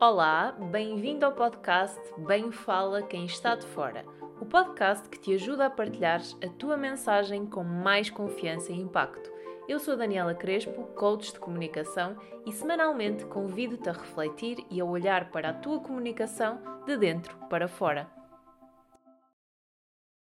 Olá, 0.00 0.52
bem-vindo 0.52 1.26
ao 1.26 1.32
podcast 1.32 2.00
Bem 2.18 2.52
Fala 2.52 3.02
Quem 3.02 3.26
Está 3.26 3.56
de 3.56 3.66
Fora, 3.66 4.04
o 4.40 4.46
podcast 4.46 5.08
que 5.08 5.18
te 5.18 5.34
ajuda 5.34 5.66
a 5.66 5.70
partilhar 5.70 6.20
a 6.40 6.48
tua 6.50 6.76
mensagem 6.76 7.44
com 7.44 7.64
mais 7.64 8.08
confiança 8.08 8.70
e 8.70 8.76
impacto. 8.76 9.28
Eu 9.66 9.80
sou 9.80 9.96
Daniela 9.96 10.36
Crespo, 10.36 10.84
coach 10.94 11.32
de 11.32 11.40
comunicação, 11.40 12.16
e 12.46 12.52
semanalmente 12.52 13.26
convido-te 13.26 13.88
a 13.88 13.92
refletir 13.92 14.64
e 14.70 14.80
a 14.80 14.84
olhar 14.84 15.32
para 15.32 15.48
a 15.48 15.54
tua 15.54 15.80
comunicação 15.80 16.60
de 16.86 16.96
dentro 16.96 17.36
para 17.48 17.66
fora. 17.66 18.08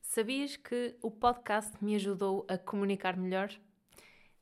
Sabias 0.03 0.55
que 0.55 0.99
o 1.01 1.11
podcast 1.11 1.83
me 1.83 1.95
ajudou 1.95 2.45
a 2.47 2.59
comunicar 2.59 3.17
melhor? 3.17 3.49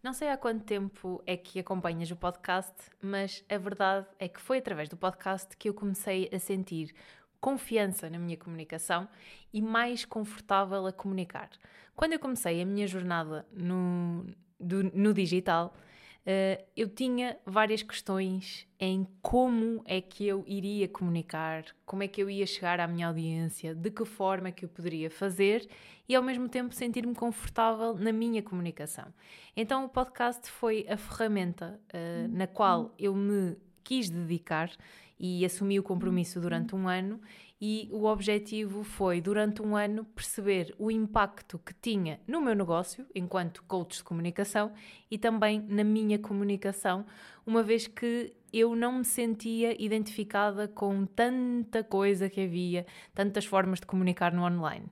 Não 0.03 0.15
sei 0.15 0.29
há 0.31 0.37
quanto 0.39 0.65
tempo 0.65 1.23
é 1.27 1.37
que 1.37 1.61
acompanhas 1.61 2.11
o 2.11 2.17
podcast, 2.17 2.73
mas 3.03 3.45
a 3.51 3.59
verdade 3.59 4.07
é 4.19 4.29
que 4.29 4.41
foi 4.41 4.57
através 4.57 4.89
do 4.89 4.97
podcast 4.97 5.55
que 5.59 5.69
eu 5.69 5.75
comecei 5.75 6.27
a 6.33 6.39
sentir 6.39 6.95
confiança 7.39 8.09
na 8.09 8.19
minha 8.19 8.39
comunicação 8.39 9.07
e 9.53 9.61
mais 9.61 10.07
confortável 10.07 10.87
a 10.87 10.93
comunicar. 10.93 11.51
Quando 11.95 12.15
eu 12.15 12.19
comecei 12.19 12.63
a 12.63 12.65
minha 12.65 12.87
jornada 12.87 13.47
no, 13.53 14.25
do, 14.59 14.85
no 14.85 15.13
digital, 15.13 15.75
Uh, 16.21 16.63
eu 16.77 16.87
tinha 16.87 17.39
várias 17.47 17.83
questões 17.83 18.67
em 18.79 19.07
como 19.23 19.83
é 19.87 20.03
que 20.03 20.27
eu 20.27 20.45
iria 20.47 20.87
comunicar, 20.87 21.65
como 21.87 22.03
é 22.03 22.09
que 22.09 22.23
eu 22.23 22.29
ia 22.29 22.47
chegar 22.47 22.79
à 22.79 22.87
minha 22.87 23.07
audiência, 23.09 23.75
de 23.75 23.91
que 23.91 24.05
forma 24.05 24.49
é 24.49 24.53
que 24.53 24.65
eu 24.65 24.69
poderia 24.69 25.11
fazer 25.11 25.67
e 26.07 26.15
ao 26.15 26.23
mesmo 26.23 26.49
tempo 26.49 26.75
sentir-me 26.75 27.15
confortável 27.15 27.95
na 27.95 28.13
minha 28.13 28.43
comunicação. 28.43 29.07
Então 29.57 29.85
o 29.87 29.89
podcast 29.89 30.51
foi 30.51 30.87
a 30.89 30.97
ferramenta 30.97 31.81
uh, 31.89 32.29
na 32.29 32.47
qual 32.47 32.95
eu 32.99 33.15
me 33.15 33.57
quis 33.83 34.11
dedicar 34.11 34.71
e 35.19 35.45
assumi 35.45 35.79
o 35.79 35.83
compromisso 35.83 36.41
durante 36.41 36.75
um 36.75 36.87
ano 36.87 37.21
e 37.61 37.89
o 37.93 38.05
objetivo 38.05 38.83
foi, 38.83 39.21
durante 39.21 39.61
um 39.61 39.77
ano, 39.77 40.05
perceber 40.05 40.75
o 40.79 40.91
impacto 40.91 41.59
que 41.59 41.75
tinha 41.75 42.19
no 42.27 42.41
meu 42.41 42.55
negócio, 42.55 43.07
enquanto 43.15 43.63
coach 43.65 43.99
de 43.99 44.05
comunicação, 44.05 44.73
e 45.11 45.19
também 45.19 45.65
na 45.69 45.85
minha 45.85 46.19
comunicação, 46.19 47.05
uma 47.47 47.63
vez 47.63 47.87
que 47.87 48.33
eu 48.53 48.75
não 48.75 48.99
me 48.99 49.05
sentia 49.05 49.81
identificada 49.83 50.67
com 50.67 51.05
tanta 51.05 51.85
coisa 51.85 52.31
que 52.31 52.41
havia, 52.41 52.87
tantas 53.15 53.45
formas 53.45 53.81
de 53.81 53.87
comunicar 53.87 54.33
no 54.33 54.43
online 54.43 54.91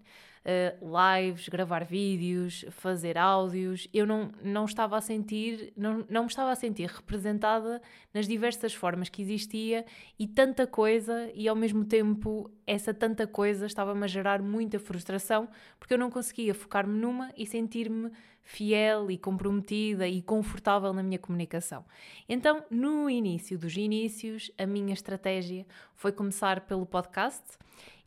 uh, 0.48 1.20
lives, 1.20 1.48
gravar 1.48 1.84
vídeos, 1.84 2.64
fazer 2.70 3.18
áudios. 3.18 3.86
Eu 3.92 4.06
não, 4.06 4.32
não 4.42 4.64
estava 4.64 4.96
a 4.96 5.00
sentir, 5.00 5.72
não, 5.77 6.06
não 6.08 6.22
me 6.22 6.28
estava 6.28 6.50
a 6.50 6.56
sentir 6.56 6.88
representada 6.88 7.82
nas 8.14 8.27
diversas 8.27 8.72
formas 8.72 9.08
que 9.08 9.20
existia 9.20 9.84
e 10.18 10.27
tanta 10.27 10.66
coisa, 10.66 11.30
e 11.34 11.46
ao 11.46 11.55
mesmo 11.55 11.84
tempo 11.84 12.50
essa 12.66 12.94
tanta 12.94 13.27
coisa 13.27 13.66
estava-me 13.66 14.05
a 14.05 14.08
gerar 14.08 14.40
muita 14.42 14.78
frustração 14.78 15.48
porque 15.78 15.94
eu 15.94 15.98
não 15.98 16.10
conseguia 16.10 16.55
focar-me 16.55 16.98
numa 16.98 17.30
e 17.36 17.46
sentir-me 17.46 18.10
fiel 18.42 19.10
e 19.10 19.18
comprometida 19.18 20.08
e 20.08 20.22
confortável 20.22 20.94
na 20.94 21.02
minha 21.02 21.18
comunicação. 21.18 21.84
Então, 22.27 22.64
no 22.70 23.10
início 23.10 23.58
dos 23.58 23.77
inícios, 23.77 24.50
a 24.56 24.64
minha 24.64 24.94
estratégia 24.94 25.66
foi 25.94 26.12
começar 26.12 26.62
pelo 26.62 26.86
podcast 26.86 27.42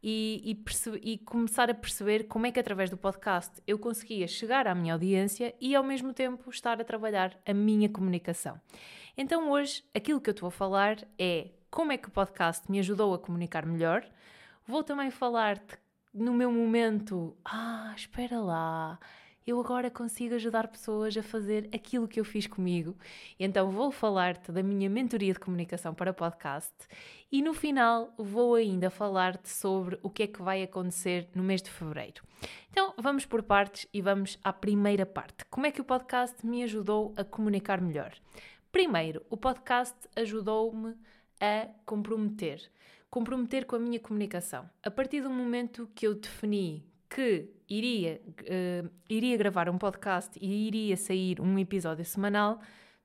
e, 0.04 0.58
e, 1.04 1.12
e, 1.14 1.18
começar 1.20 1.70
a 1.70 1.74
perceber 1.74 2.24
como 2.24 2.48
é 2.48 2.52
que 2.52 2.60
através 2.60 2.90
do 2.90 2.98
podcast 2.98 3.62
eu 3.68 3.78
conseguia 3.78 4.28
chegar 4.28 4.68
à 4.68 4.74
minha 4.74 4.94
audiência 4.94 5.54
e 5.62 5.76
ao 5.76 5.84
mesmo 5.84 6.14
tempo 6.14 6.50
estar 6.50 6.82
a 6.82 6.84
trabalhar 6.84 7.38
a 7.46 7.54
minha 7.54 7.88
comunicação. 7.88 8.60
Então 9.16 9.52
hoje 9.52 9.84
aquilo 9.94 10.20
que 10.20 10.30
eu 10.30 10.34
estou 10.34 10.48
a 10.48 10.52
falar 10.52 10.98
é 11.20 11.50
como 11.70 11.92
é 11.92 11.98
que 11.98 12.08
o 12.08 12.12
podcast 12.12 12.70
me 12.70 12.80
ajudou 12.80 13.14
a 13.14 13.20
comunicar 13.20 13.66
melhor. 13.66 14.04
Vou 14.68 14.84
também 14.84 15.12
falar-te 15.12 15.78
no 16.14 16.34
meu 16.34 16.52
momento, 16.52 17.38
ah, 17.46 17.94
espera 17.96 18.40
lá, 18.40 19.00
eu 19.46 19.60
agora 19.60 19.90
consigo 19.90 20.36
ajudar 20.36 20.68
pessoas 20.68 21.18
a 21.18 21.24
fazer 21.24 21.70
aquilo 21.74 22.08
que 22.08 22.20
eu 22.20 22.26
fiz 22.26 22.48
comigo. 22.48 22.96
Então 23.40 23.72
vou 23.72 23.92
falar-te 23.92 24.52
da 24.52 24.62
minha 24.62 24.90
mentoria 24.90 25.34
de 25.34 25.40
comunicação 25.40 25.94
para 25.94 26.14
podcast 26.14 26.74
e 27.32 27.42
no 27.42 27.54
final 27.54 28.14
vou 28.18 28.56
ainda 28.56 28.90
falar-te 28.90 29.50
sobre 29.50 30.00
o 30.04 30.10
que 30.10 30.24
é 30.24 30.28
que 30.28 30.42
vai 30.42 30.62
acontecer 30.62 31.28
no 31.34 31.44
mês 31.44 31.62
de 31.62 31.72
fevereiro. 31.72 32.24
Então 32.70 32.94
vamos 32.98 33.26
por 33.26 33.42
partes 33.42 33.88
e 33.94 34.02
vamos 34.02 34.38
à 34.44 34.54
primeira 34.54 35.06
parte. 35.06 35.46
Como 35.50 35.66
é 35.66 35.72
que 35.72 35.82
o 35.82 35.86
podcast 35.86 36.46
me 36.46 36.64
ajudou 36.64 37.14
a 37.18 37.23
comunicar 37.23 37.82
melhor? 37.82 38.14
Primeiro, 38.72 39.22
o 39.30 39.36
podcast 39.36 39.96
ajudou-me 40.16 40.96
a 41.40 41.68
comprometer. 41.86 42.72
Comprometer 43.10 43.66
com 43.66 43.76
a 43.76 43.80
minha 43.80 44.00
comunicação. 44.00 44.70
A 44.82 44.90
partir 44.90 45.22
do 45.22 45.30
momento 45.30 45.90
que 45.94 46.08
eu 46.08 46.16
defini 46.16 46.86
que 47.14 47.49
iria, 47.70 48.22
uh, 48.26 48.89
iria 49.10 49.36
gravar 49.36 49.70
um 49.70 49.77
podcast 49.77 50.39
e 50.42 50.67
iria 50.67 50.95
sair 50.95 51.42
um 51.42 51.60
episódio 51.60 52.05
semanal, 52.05 52.61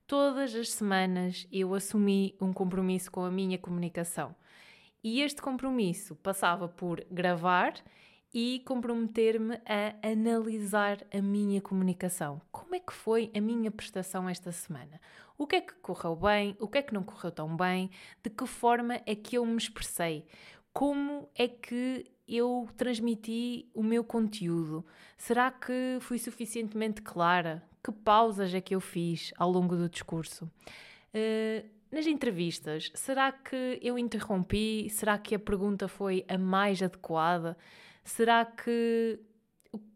todas 0.07 0.55
as 0.55 0.71
semanas 0.71 1.45
eu 1.51 1.73
assumi 1.73 2.33
um 2.39 2.53
compromisso 2.53 3.11
com 3.11 3.25
a 3.25 3.31
minha 3.31 3.57
comunicação. 3.57 4.33
E 5.03 5.21
este 5.21 5.41
compromisso 5.41 6.15
passava 6.15 6.69
por 6.69 7.05
gravar 7.11 7.73
e 8.33 8.61
comprometer-me 8.65 9.59
a 9.65 10.07
analisar 10.07 11.05
a 11.13 11.21
minha 11.21 11.59
comunicação. 11.59 12.41
Como 12.49 12.75
é 12.75 12.79
que 12.79 12.93
foi 12.93 13.29
a 13.35 13.41
minha 13.41 13.69
prestação 13.69 14.29
esta 14.29 14.53
semana? 14.53 15.01
O 15.37 15.45
que 15.45 15.57
é 15.57 15.61
que 15.61 15.73
correu 15.75 16.15
bem? 16.15 16.55
O 16.59 16.67
que 16.67 16.77
é 16.77 16.81
que 16.81 16.93
não 16.93 17.03
correu 17.03 17.31
tão 17.31 17.55
bem? 17.57 17.91
De 18.23 18.29
que 18.29 18.45
forma 18.45 19.01
é 19.05 19.15
que 19.15 19.37
eu 19.37 19.45
me 19.45 19.57
expressei? 19.57 20.25
Como 20.73 21.29
é 21.35 21.47
que 21.47 22.05
eu 22.27 22.67
transmiti 22.75 23.69
o 23.73 23.81
meu 23.81 24.03
conteúdo? 24.03 24.85
Será 25.17 25.49
que 25.49 25.97
fui 26.01 26.19
suficientemente 26.19 27.01
clara? 27.01 27.63
Que 27.83 27.91
pausas 27.91 28.53
é 28.53 28.59
que 28.59 28.75
eu 28.75 28.81
fiz 28.81 29.33
ao 29.37 29.49
longo 29.49 29.75
do 29.75 29.87
discurso? 29.87 30.45
Uh, 31.13 31.65
nas 31.89 32.05
entrevistas, 32.05 32.91
será 32.93 33.31
que 33.31 33.79
eu 33.81 33.97
interrompi? 33.97 34.89
Será 34.89 35.17
que 35.17 35.33
a 35.33 35.39
pergunta 35.39 35.87
foi 35.87 36.25
a 36.27 36.37
mais 36.37 36.83
adequada? 36.83 37.57
Será 38.03 38.43
que 38.43 39.19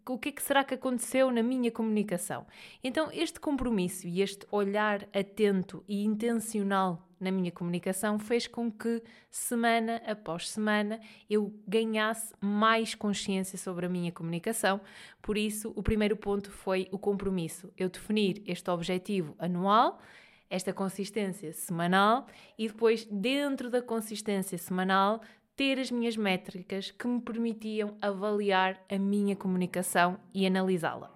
o 0.07 0.17
que 0.17 0.29
é 0.29 0.31
que 0.31 0.41
será 0.41 0.63
que 0.63 0.73
aconteceu 0.73 1.31
na 1.31 1.43
minha 1.43 1.71
comunicação? 1.71 2.45
Então, 2.83 3.09
este 3.11 3.39
compromisso 3.39 4.07
e 4.07 4.21
este 4.21 4.45
olhar 4.51 5.07
atento 5.13 5.83
e 5.87 6.03
intencional 6.03 7.07
na 7.19 7.31
minha 7.31 7.51
comunicação 7.51 8.17
fez 8.17 8.47
com 8.47 8.71
que, 8.71 9.01
semana 9.29 10.01
após 10.07 10.49
semana, 10.49 10.99
eu 11.29 11.53
ganhasse 11.67 12.33
mais 12.41 12.95
consciência 12.95 13.57
sobre 13.59 13.85
a 13.85 13.89
minha 13.89 14.11
comunicação. 14.11 14.81
Por 15.21 15.37
isso, 15.37 15.71
o 15.75 15.83
primeiro 15.83 16.17
ponto 16.17 16.49
foi 16.49 16.87
o 16.91 16.97
compromisso. 16.97 17.71
Eu 17.77 17.89
definir 17.89 18.41
este 18.47 18.69
objetivo 18.71 19.35
anual, 19.37 20.01
esta 20.49 20.73
consistência 20.73 21.53
semanal 21.53 22.25
e 22.57 22.67
depois, 22.67 23.05
dentro 23.05 23.69
da 23.69 23.81
consistência 23.81 24.57
semanal, 24.57 25.21
ter 25.55 25.79
as 25.79 25.91
minhas 25.91 26.17
métricas 26.17 26.91
que 26.91 27.07
me 27.07 27.21
permitiam 27.21 27.95
avaliar 28.01 28.83
a 28.89 28.97
minha 28.97 29.35
comunicação 29.35 30.17
e 30.33 30.45
analisá-la. 30.45 31.11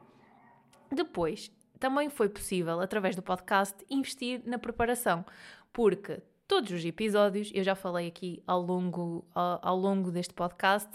Depois, 0.92 1.52
também 1.80 2.10
foi 2.10 2.30
possível, 2.30 2.80
através 2.80 3.16
do 3.16 3.22
podcast, 3.22 3.76
investir 3.90 4.42
na 4.46 4.58
preparação, 4.58 5.26
porque 5.74 6.22
todos 6.48 6.72
os 6.72 6.86
episódios, 6.86 7.52
eu 7.54 7.64
já 7.64 7.76
falei 7.76 8.08
aqui 8.08 8.42
ao 8.46 8.62
longo, 8.62 9.26
ao, 9.34 9.60
ao, 9.62 9.78
longo 9.78 10.12
deste 10.12 10.34
podcast, 10.34 10.90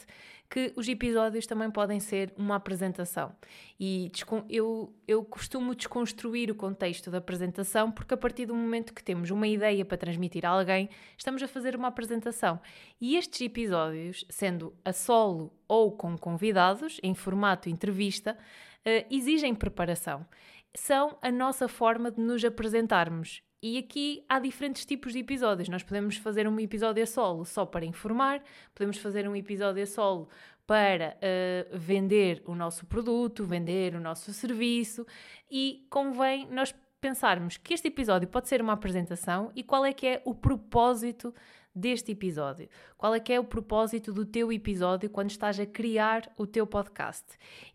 que 0.50 0.72
os 0.74 0.88
episódios 0.88 1.46
também 1.46 1.70
podem 1.70 2.00
ser 2.00 2.34
uma 2.36 2.56
apresentação. 2.56 3.32
E 3.78 4.10
eu, 4.48 4.92
eu 5.06 5.24
costumo 5.24 5.76
desconstruir 5.76 6.50
o 6.50 6.56
contexto 6.56 7.08
da 7.08 7.18
apresentação, 7.18 7.90
porque 7.92 8.14
a 8.14 8.16
partir 8.16 8.46
do 8.46 8.54
momento 8.54 8.92
que 8.92 9.02
temos 9.02 9.30
uma 9.30 9.46
ideia 9.46 9.84
para 9.84 9.96
transmitir 9.96 10.44
a 10.44 10.48
alguém, 10.48 10.90
estamos 11.16 11.40
a 11.40 11.46
fazer 11.46 11.76
uma 11.76 11.86
apresentação. 11.86 12.60
E 13.00 13.16
estes 13.16 13.40
episódios, 13.42 14.24
sendo 14.28 14.74
a 14.84 14.92
solo 14.92 15.52
ou 15.68 15.92
com 15.92 16.18
convidados, 16.18 16.98
em 17.00 17.14
formato 17.14 17.68
entrevista, 17.68 18.36
uh, 18.36 19.06
exigem 19.08 19.54
preparação. 19.54 20.26
São 20.74 21.16
a 21.22 21.30
nossa 21.30 21.68
forma 21.68 22.10
de 22.10 22.20
nos 22.20 22.44
apresentarmos 22.44 23.40
e 23.62 23.78
aqui 23.78 24.24
há 24.28 24.38
diferentes 24.38 24.84
tipos 24.84 25.12
de 25.12 25.18
episódios. 25.18 25.68
Nós 25.68 25.82
podemos 25.82 26.16
fazer 26.16 26.48
um 26.48 26.58
episódio 26.58 27.02
a 27.02 27.06
solo 27.06 27.44
só 27.44 27.66
para 27.66 27.84
informar, 27.84 28.42
podemos 28.74 28.98
fazer 28.98 29.28
um 29.28 29.36
episódio 29.36 29.82
a 29.82 29.86
solo 29.86 30.28
para 30.66 31.16
uh, 31.16 31.78
vender 31.78 32.42
o 32.46 32.54
nosso 32.54 32.86
produto, 32.86 33.44
vender 33.44 33.94
o 33.94 34.00
nosso 34.00 34.32
serviço 34.32 35.06
e 35.50 35.86
convém 35.90 36.46
nós 36.50 36.74
pensarmos 37.00 37.56
que 37.56 37.74
este 37.74 37.88
episódio 37.88 38.28
pode 38.28 38.48
ser 38.48 38.62
uma 38.62 38.74
apresentação 38.74 39.50
e 39.54 39.62
qual 39.62 39.84
é 39.84 39.92
que 39.92 40.06
é 40.06 40.22
o 40.24 40.34
propósito 40.34 41.34
deste 41.74 42.12
episódio. 42.12 42.68
Qual 42.96 43.14
é 43.14 43.20
que 43.20 43.32
é 43.32 43.40
o 43.40 43.44
propósito 43.44 44.12
do 44.12 44.24
teu 44.24 44.52
episódio 44.52 45.10
quando 45.10 45.30
estás 45.30 45.58
a 45.58 45.66
criar 45.66 46.30
o 46.36 46.46
teu 46.46 46.66
podcast. 46.66 47.26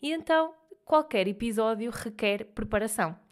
E 0.01 0.11
então, 0.11 0.53
qualquer 0.83 1.27
episódio 1.27 1.91
requer 1.91 2.45
preparação. 2.45 3.24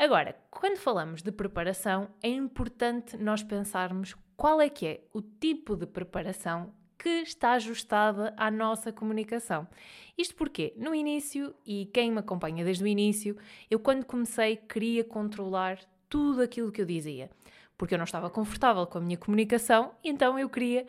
Agora, 0.00 0.34
quando 0.50 0.78
falamos 0.78 1.20
de 1.20 1.30
preparação, 1.30 2.08
é 2.22 2.28
importante 2.30 3.18
nós 3.18 3.42
pensarmos 3.42 4.16
qual 4.34 4.58
é 4.58 4.70
que 4.70 4.86
é 4.86 5.00
o 5.12 5.20
tipo 5.20 5.76
de 5.76 5.84
preparação 5.84 6.72
que 6.98 7.20
está 7.20 7.52
ajustada 7.52 8.32
à 8.34 8.50
nossa 8.50 8.90
comunicação. 8.90 9.68
Isto 10.16 10.36
porque, 10.36 10.72
no 10.78 10.94
início, 10.94 11.54
e 11.66 11.84
quem 11.92 12.10
me 12.10 12.20
acompanha 12.20 12.64
desde 12.64 12.82
o 12.82 12.86
início, 12.86 13.36
eu 13.70 13.78
quando 13.78 14.06
comecei 14.06 14.56
queria 14.56 15.04
controlar 15.04 15.78
tudo 16.08 16.40
aquilo 16.40 16.72
que 16.72 16.80
eu 16.80 16.86
dizia, 16.86 17.28
porque 17.76 17.92
eu 17.92 17.98
não 17.98 18.04
estava 18.04 18.30
confortável 18.30 18.86
com 18.86 18.96
a 18.96 19.02
minha 19.02 19.18
comunicação, 19.18 19.92
então 20.02 20.38
eu 20.38 20.48
queria 20.48 20.86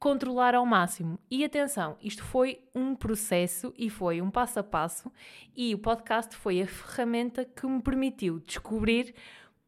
controlar 0.00 0.54
ao 0.54 0.64
máximo. 0.64 1.20
E 1.30 1.44
atenção, 1.44 1.98
isto 2.00 2.24
foi 2.24 2.62
um 2.74 2.94
processo 2.96 3.72
e 3.76 3.90
foi 3.90 4.22
um 4.22 4.30
passo 4.30 4.58
a 4.58 4.62
passo, 4.62 5.12
e 5.54 5.74
o 5.74 5.78
podcast 5.78 6.34
foi 6.34 6.62
a 6.62 6.66
ferramenta 6.66 7.44
que 7.44 7.66
me 7.66 7.82
permitiu 7.82 8.40
descobrir 8.40 9.14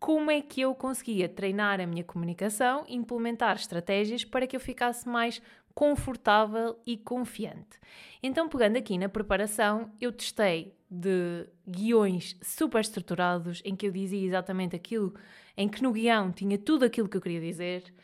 como 0.00 0.30
é 0.30 0.40
que 0.40 0.62
eu 0.62 0.74
conseguia 0.74 1.28
treinar 1.28 1.80
a 1.80 1.86
minha 1.86 2.02
comunicação, 2.02 2.84
implementar 2.88 3.56
estratégias 3.56 4.24
para 4.24 4.46
que 4.46 4.56
eu 4.56 4.60
ficasse 4.60 5.06
mais 5.06 5.40
confortável 5.74 6.78
e 6.86 6.96
confiante. 6.96 7.78
Então, 8.22 8.48
pegando 8.48 8.78
aqui 8.78 8.96
na 8.98 9.08
preparação, 9.08 9.92
eu 10.00 10.10
testei 10.10 10.74
de 10.90 11.46
guiões 11.68 12.36
super 12.42 12.80
estruturados 12.80 13.62
em 13.64 13.76
que 13.76 13.86
eu 13.86 13.92
dizia 13.92 14.26
exatamente 14.26 14.74
aquilo, 14.74 15.14
em 15.56 15.68
que 15.68 15.82
no 15.82 15.92
guião 15.92 16.32
tinha 16.32 16.58
tudo 16.58 16.84
aquilo 16.84 17.08
que 17.08 17.16
eu 17.16 17.22
queria 17.22 17.40
dizer, 17.40 17.94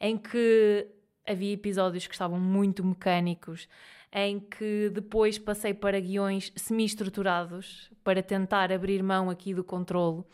em 0.00 0.16
que 0.16 0.86
havia 1.28 1.52
episódios 1.52 2.06
que 2.06 2.14
estavam 2.14 2.40
muito 2.40 2.84
mecânicos, 2.84 3.68
em 4.12 4.40
que 4.40 4.90
depois 4.90 5.38
passei 5.38 5.74
para 5.74 6.00
guiões 6.00 6.52
semi-estruturados 6.56 7.90
para 8.02 8.22
tentar 8.22 8.72
abrir 8.72 9.02
mão 9.02 9.28
aqui 9.28 9.52
do 9.52 9.62
controlo. 9.62 10.26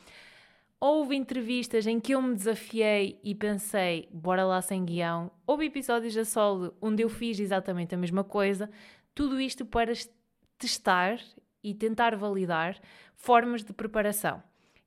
Houve 0.79 1.17
entrevistas 1.17 1.87
em 1.87 1.99
que 1.99 2.13
eu 2.13 2.21
me 2.21 2.35
desafiei 2.35 3.19
e 3.25 3.35
pensei, 3.35 4.09
bora 4.13 4.45
lá 4.45 4.61
sem 4.61 4.85
guião. 4.85 5.31
Houve 5.47 5.67
episódios 5.67 6.17
a 6.17 6.25
solo 6.25 6.75
onde 6.81 7.03
eu 7.03 7.09
fiz 7.09 7.41
exatamente 7.41 7.95
a 7.95 7.99
mesma 7.99 8.23
coisa. 8.23 8.71
Tudo 9.15 9.41
isto 9.41 9.65
para 9.65 9.93
testar 10.59 11.19
e 11.63 11.75
tentar 11.75 12.15
validar 12.17 12.79
formas 13.17 13.65
de 13.65 13.73
preparação. 13.73 14.43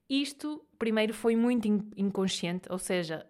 Isto, 0.10 0.64
primeiro, 0.78 1.14
foi 1.14 1.36
muito 1.36 1.68
inconsciente, 1.98 2.72
ou 2.72 2.78
seja, 2.78 3.26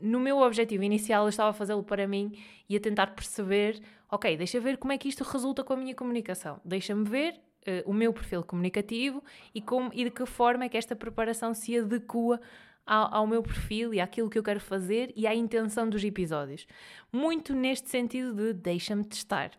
no 0.00 0.20
meu 0.20 0.38
objetivo 0.38 0.82
inicial 0.82 1.24
eu 1.24 1.28
estava 1.28 1.50
a 1.50 1.52
fazê-lo 1.52 1.82
para 1.82 2.06
mim 2.06 2.32
e 2.68 2.76
a 2.76 2.80
tentar 2.80 3.08
perceber, 3.08 3.80
ok, 4.10 4.36
deixa 4.36 4.60
ver 4.60 4.76
como 4.76 4.92
é 4.92 4.98
que 4.98 5.08
isto 5.08 5.24
resulta 5.24 5.62
com 5.62 5.72
a 5.72 5.76
minha 5.76 5.94
comunicação. 5.94 6.60
Deixa-me 6.64 7.04
ver 7.04 7.34
uh, 7.34 7.90
o 7.90 7.92
meu 7.92 8.12
perfil 8.12 8.42
comunicativo 8.42 9.22
e, 9.54 9.60
como, 9.60 9.90
e 9.92 10.04
de 10.04 10.10
que 10.10 10.26
forma 10.26 10.64
é 10.64 10.68
que 10.68 10.76
esta 10.76 10.94
preparação 10.94 11.54
se 11.54 11.78
adequa 11.78 12.40
ao, 12.86 13.14
ao, 13.14 13.26
meu 13.26 13.42
perfil 13.42 13.94
e 13.94 14.00
àquilo 14.00 14.28
que 14.28 14.38
eu 14.38 14.42
quero 14.42 14.60
fazer 14.60 15.12
e 15.16 15.26
à 15.26 15.34
intenção 15.34 15.88
dos 15.88 16.04
episódios. 16.04 16.66
Muito 17.12 17.54
neste 17.54 17.88
sentido 17.88 18.34
de 18.34 18.52
deixa-me 18.52 19.04
testar. 19.04 19.50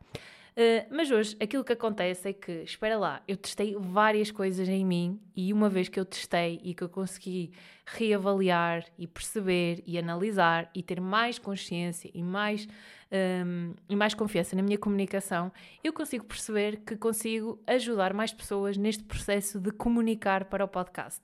Uh, 0.57 0.88
mas 0.90 1.12
hoje 1.12 1.36
aquilo 1.42 1.66
que 1.66 1.74
acontece 1.74 2.30
é 2.30 2.34
que, 2.34 2.63
espera 2.63 2.98
lá, 2.98 3.22
eu 3.28 3.36
testei 3.36 3.75
várias 3.78 4.31
coisas 4.31 4.69
em 4.69 4.86
mim 4.86 5.19
e 5.36 5.52
uma 5.52 5.68
vez 5.68 5.90
que 5.90 6.00
eu 6.00 6.06
testei 6.06 6.62
e 6.63 6.74
que 6.74 6.81
eu 6.81 6.88
consegui 6.88 7.52
reavaliar 7.86 8.86
e 8.98 9.06
perceber 9.06 9.84
e 9.86 9.98
analisar 9.98 10.72
e 10.74 10.81
ter 10.81 11.02
mais 11.02 11.38
consciência 11.38 12.10
e 12.13 12.24
mais 12.24 12.69
um, 13.12 13.74
e 13.90 13.98
mais 13.98 14.13
confiança 14.13 14.56
na 14.56 14.62
minha 14.62 14.78
comunicação, 14.78 15.52
eu 15.84 15.92
consigo 15.92 16.24
perceber 16.24 16.78
que 16.86 16.96
consigo 16.96 17.62
ajudar 17.68 18.13
mais 18.13 18.31
pessoas 18.34 18.78
neste 18.78 19.04
processo 19.04 19.60
de 19.60 19.72
comunicar 19.72 20.46
para 20.46 20.63
o 20.63 20.68
podcast. 20.69 21.22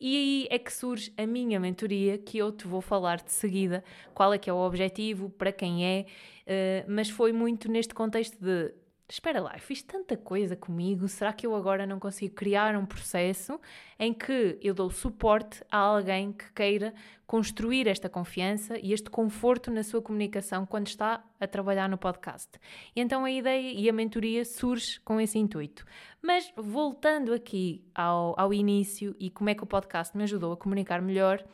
E 0.00 0.16
aí 0.16 0.48
é 0.50 0.58
que 0.58 0.72
surge 0.72 1.12
a 1.16 1.26
minha 1.26 1.58
mentoria, 1.60 2.18
que 2.18 2.38
eu 2.38 2.52
te 2.52 2.66
vou 2.66 2.80
falar 2.80 3.22
de 3.22 3.32
seguida, 3.32 3.82
qual 4.12 4.32
é 4.32 4.38
que 4.38 4.50
é 4.50 4.52
o 4.52 4.56
objetivo, 4.56 5.30
para 5.30 5.52
quem 5.52 5.86
é, 5.86 6.06
uh, 6.46 6.84
mas 6.88 7.08
foi 7.08 7.32
muito 7.32 7.70
neste 7.70 7.94
contexto 7.94 8.36
de 8.38 8.74
espera 9.08 9.40
lá, 9.40 9.52
eu 9.54 9.60
fiz 9.60 9.82
tanta 9.82 10.16
coisa 10.16 10.56
comigo, 10.56 11.06
será 11.08 11.32
que 11.32 11.46
eu 11.46 11.54
agora 11.54 11.86
não 11.86 11.98
consigo 12.00 12.34
criar 12.34 12.74
um 12.74 12.86
processo 12.86 13.60
em 13.98 14.14
que 14.14 14.58
eu 14.62 14.72
dou 14.72 14.90
suporte 14.90 15.62
a 15.70 15.76
alguém 15.76 16.32
que 16.32 16.50
queira 16.52 16.94
construir 17.26 17.86
esta 17.86 18.08
confiança 18.08 18.78
e 18.78 18.92
este 18.92 19.10
conforto 19.10 19.70
na 19.70 19.82
sua 19.82 20.00
comunicação 20.00 20.64
quando 20.64 20.86
está 20.86 21.22
a 21.38 21.46
trabalhar 21.46 21.88
no 21.88 21.98
podcast? 21.98 22.50
E 22.96 23.00
então 23.00 23.24
a 23.24 23.30
ideia 23.30 23.72
e 23.72 23.88
a 23.88 23.92
mentoria 23.92 24.44
surge 24.44 24.98
com 25.00 25.20
esse 25.20 25.38
intuito. 25.38 25.84
Mas 26.22 26.50
voltando 26.56 27.34
aqui 27.34 27.84
ao, 27.94 28.34
ao 28.38 28.54
início 28.54 29.14
e 29.20 29.28
como 29.28 29.50
é 29.50 29.54
que 29.54 29.62
o 29.62 29.66
podcast 29.66 30.16
me 30.16 30.22
ajudou 30.22 30.52
a 30.52 30.56
comunicar 30.56 31.02
melhor, 31.02 31.44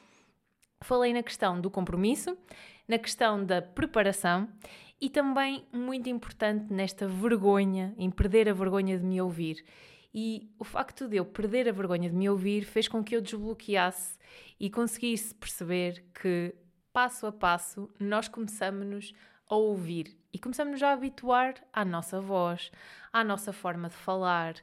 falei 0.83 1.13
na 1.13 1.23
questão 1.23 1.61
do 1.61 1.69
compromisso, 1.69 2.39
na 2.87 2.99
questão 2.99 3.45
da 3.45 3.61
preparação 3.61 4.49
e 5.01 5.09
também 5.09 5.65
muito 5.73 6.09
importante 6.09 6.73
nesta 6.73 7.09
vergonha, 7.09 7.95
em 7.97 8.11
perder 8.11 8.49
a 8.49 8.53
vergonha 8.53 8.99
de 8.99 9.05
me 9.05 9.21
ouvir. 9.21 9.65
E 10.13 10.51
o 10.59 10.65
facto 10.65 11.09
de 11.09 11.17
eu 11.17 11.25
perder 11.25 11.69
a 11.69 11.73
vergonha 11.73 12.11
de 12.11 12.17
me 12.17 12.29
ouvir 12.29 12.65
fez 12.65 12.89
com 12.89 13.03
que 13.03 13.17
eu 13.17 13.21
desbloqueasse 13.21 14.19
e 14.59 14.69
conseguisse 14.69 15.35
perceber 15.35 16.05
que, 16.21 16.55
passo 16.93 17.27
a 17.27 17.33
passo, 17.33 17.89
nós 17.99 18.29
começamos-nos 18.29 19.15
a 19.49 19.55
ouvir 19.57 20.17
e 20.33 20.39
começamos-nos 20.39 20.83
a 20.83 20.93
habituar 20.93 21.55
à 21.73 21.85
nossa 21.85 22.21
voz, 22.21 22.71
à 23.13 23.25
nossa 23.25 23.53
forma 23.53 23.89
de 23.89 23.95
falar. 23.95 24.55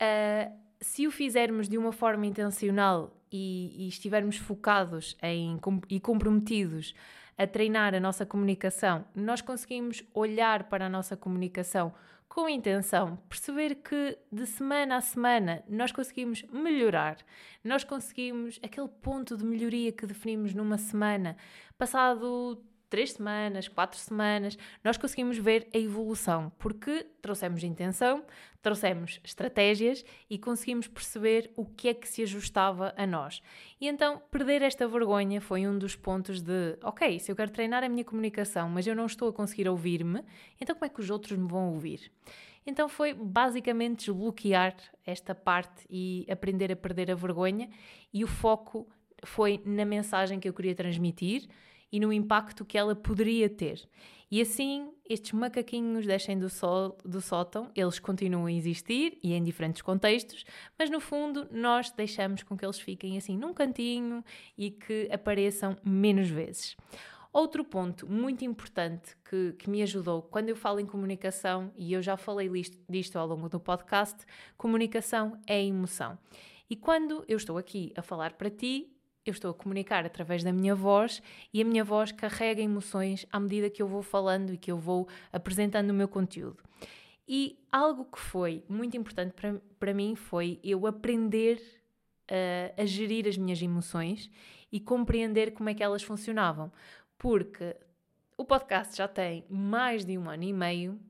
Uh, 0.00 0.64
se 0.80 1.06
o 1.06 1.10
fizermos 1.10 1.68
de 1.68 1.78
uma 1.78 1.92
forma 1.92 2.26
intencional 2.26 3.10
e, 3.32 3.84
e 3.84 3.88
estivermos 3.88 4.36
focados 4.36 5.16
em, 5.22 5.58
e 5.88 5.98
comprometidos 5.98 6.94
a 7.36 7.46
treinar 7.46 7.94
a 7.94 8.00
nossa 8.00 8.24
comunicação, 8.24 9.04
nós 9.14 9.40
conseguimos 9.40 10.02
olhar 10.12 10.64
para 10.64 10.86
a 10.86 10.88
nossa 10.88 11.16
comunicação 11.16 11.92
com 12.28 12.48
intenção, 12.48 13.16
perceber 13.28 13.76
que 13.76 14.18
de 14.30 14.44
semana 14.46 14.96
a 14.96 15.00
semana 15.00 15.62
nós 15.68 15.92
conseguimos 15.92 16.42
melhorar, 16.50 17.18
nós 17.62 17.84
conseguimos 17.84 18.58
aquele 18.62 18.88
ponto 18.88 19.36
de 19.36 19.44
melhoria 19.44 19.92
que 19.92 20.04
definimos 20.04 20.52
numa 20.52 20.76
semana, 20.76 21.36
passado 21.78 22.60
três 22.88 23.12
semanas, 23.12 23.68
quatro 23.68 23.98
semanas, 23.98 24.56
nós 24.82 24.96
conseguimos 24.96 25.38
ver 25.38 25.68
a 25.74 25.78
evolução, 25.78 26.52
porque 26.58 27.06
trouxemos 27.20 27.62
intenção, 27.64 28.24
trouxemos 28.62 29.20
estratégias 29.22 30.04
e 30.30 30.38
conseguimos 30.38 30.88
perceber 30.88 31.50
o 31.56 31.66
que 31.66 31.88
é 31.88 31.94
que 31.94 32.08
se 32.08 32.22
ajustava 32.22 32.94
a 32.96 33.06
nós. 33.06 33.42
E 33.80 33.86
então, 33.86 34.22
perder 34.30 34.62
esta 34.62 34.88
vergonha 34.88 35.40
foi 35.40 35.66
um 35.66 35.78
dos 35.78 35.94
pontos 35.94 36.40
de, 36.40 36.78
ok, 36.82 37.18
se 37.18 37.30
eu 37.30 37.36
quero 37.36 37.50
treinar 37.50 37.84
a 37.84 37.88
minha 37.88 38.04
comunicação, 38.04 38.68
mas 38.68 38.86
eu 38.86 38.94
não 38.94 39.06
estou 39.06 39.28
a 39.28 39.32
conseguir 39.32 39.68
ouvir-me, 39.68 40.24
então 40.60 40.74
como 40.74 40.86
é 40.86 40.88
que 40.88 41.00
os 41.00 41.10
outros 41.10 41.36
me 41.36 41.46
vão 41.46 41.74
ouvir? 41.74 42.10
Então 42.66 42.88
foi 42.88 43.12
basicamente 43.12 44.06
desbloquear 44.06 44.74
esta 45.04 45.34
parte 45.34 45.86
e 45.90 46.26
aprender 46.30 46.72
a 46.72 46.76
perder 46.76 47.10
a 47.10 47.14
vergonha, 47.14 47.68
e 48.12 48.24
o 48.24 48.26
foco 48.26 48.88
foi 49.24 49.60
na 49.64 49.84
mensagem 49.84 50.40
que 50.40 50.48
eu 50.48 50.52
queria 50.52 50.74
transmitir 50.74 51.48
e 51.94 52.00
no 52.00 52.12
impacto 52.12 52.64
que 52.64 52.76
ela 52.76 52.96
poderia 52.96 53.48
ter. 53.48 53.88
E 54.28 54.40
assim, 54.40 54.90
estes 55.08 55.30
macaquinhos 55.30 56.04
descem 56.04 56.36
do, 56.36 56.50
sol, 56.50 56.98
do 57.04 57.20
sótão, 57.20 57.70
eles 57.72 58.00
continuam 58.00 58.46
a 58.46 58.52
existir 58.52 59.16
e 59.22 59.32
em 59.32 59.44
diferentes 59.44 59.80
contextos, 59.80 60.44
mas 60.76 60.90
no 60.90 60.98
fundo 60.98 61.46
nós 61.52 61.92
deixamos 61.92 62.42
com 62.42 62.56
que 62.56 62.66
eles 62.66 62.80
fiquem 62.80 63.16
assim 63.16 63.38
num 63.38 63.54
cantinho 63.54 64.24
e 64.58 64.72
que 64.72 65.08
apareçam 65.12 65.76
menos 65.84 66.28
vezes. 66.28 66.76
Outro 67.32 67.64
ponto 67.64 68.10
muito 68.10 68.44
importante 68.44 69.16
que, 69.30 69.52
que, 69.52 69.70
me 69.70 69.80
ajudou 69.80 70.20
quando 70.20 70.48
eu 70.48 70.56
falo 70.56 70.80
em 70.80 70.86
comunicação, 70.86 71.70
e 71.76 71.92
eu 71.92 72.02
já 72.02 72.16
falei 72.16 72.48
disto, 72.48 72.76
disto 72.88 73.16
ao 73.16 73.28
longo 73.28 73.48
do 73.48 73.60
podcast, 73.60 74.26
comunicação 74.56 75.40
é 75.46 75.64
emoção. 75.64 76.18
E 76.68 76.74
quando 76.74 77.24
eu 77.28 77.36
estou 77.36 77.56
aqui 77.56 77.92
a 77.94 78.02
falar 78.02 78.32
para 78.32 78.50
ti, 78.50 78.93
eu 79.30 79.32
estou 79.32 79.50
a 79.50 79.54
comunicar 79.54 80.04
através 80.04 80.42
da 80.42 80.52
minha 80.52 80.74
voz 80.74 81.22
e 81.52 81.60
a 81.60 81.64
minha 81.64 81.84
voz 81.84 82.12
carrega 82.12 82.60
emoções 82.60 83.26
à 83.32 83.40
medida 83.40 83.70
que 83.70 83.82
eu 83.82 83.88
vou 83.88 84.02
falando 84.02 84.52
e 84.52 84.58
que 84.58 84.70
eu 84.70 84.78
vou 84.78 85.08
apresentando 85.32 85.90
o 85.90 85.94
meu 85.94 86.08
conteúdo. 86.08 86.62
E 87.26 87.58
algo 87.72 88.04
que 88.04 88.18
foi 88.18 88.62
muito 88.68 88.96
importante 88.96 89.32
para, 89.32 89.60
para 89.78 89.94
mim 89.94 90.14
foi 90.14 90.60
eu 90.62 90.86
aprender 90.86 91.60
a, 92.28 92.82
a 92.82 92.84
gerir 92.84 93.26
as 93.26 93.36
minhas 93.36 93.60
emoções 93.62 94.30
e 94.70 94.78
compreender 94.78 95.52
como 95.52 95.70
é 95.70 95.74
que 95.74 95.82
elas 95.82 96.02
funcionavam. 96.02 96.70
Porque 97.16 97.76
o 98.36 98.44
podcast 98.44 98.96
já 98.96 99.08
tem 99.08 99.44
mais 99.48 100.04
de 100.04 100.18
um 100.18 100.28
ano 100.28 100.42
e 100.42 100.52
meio 100.52 101.00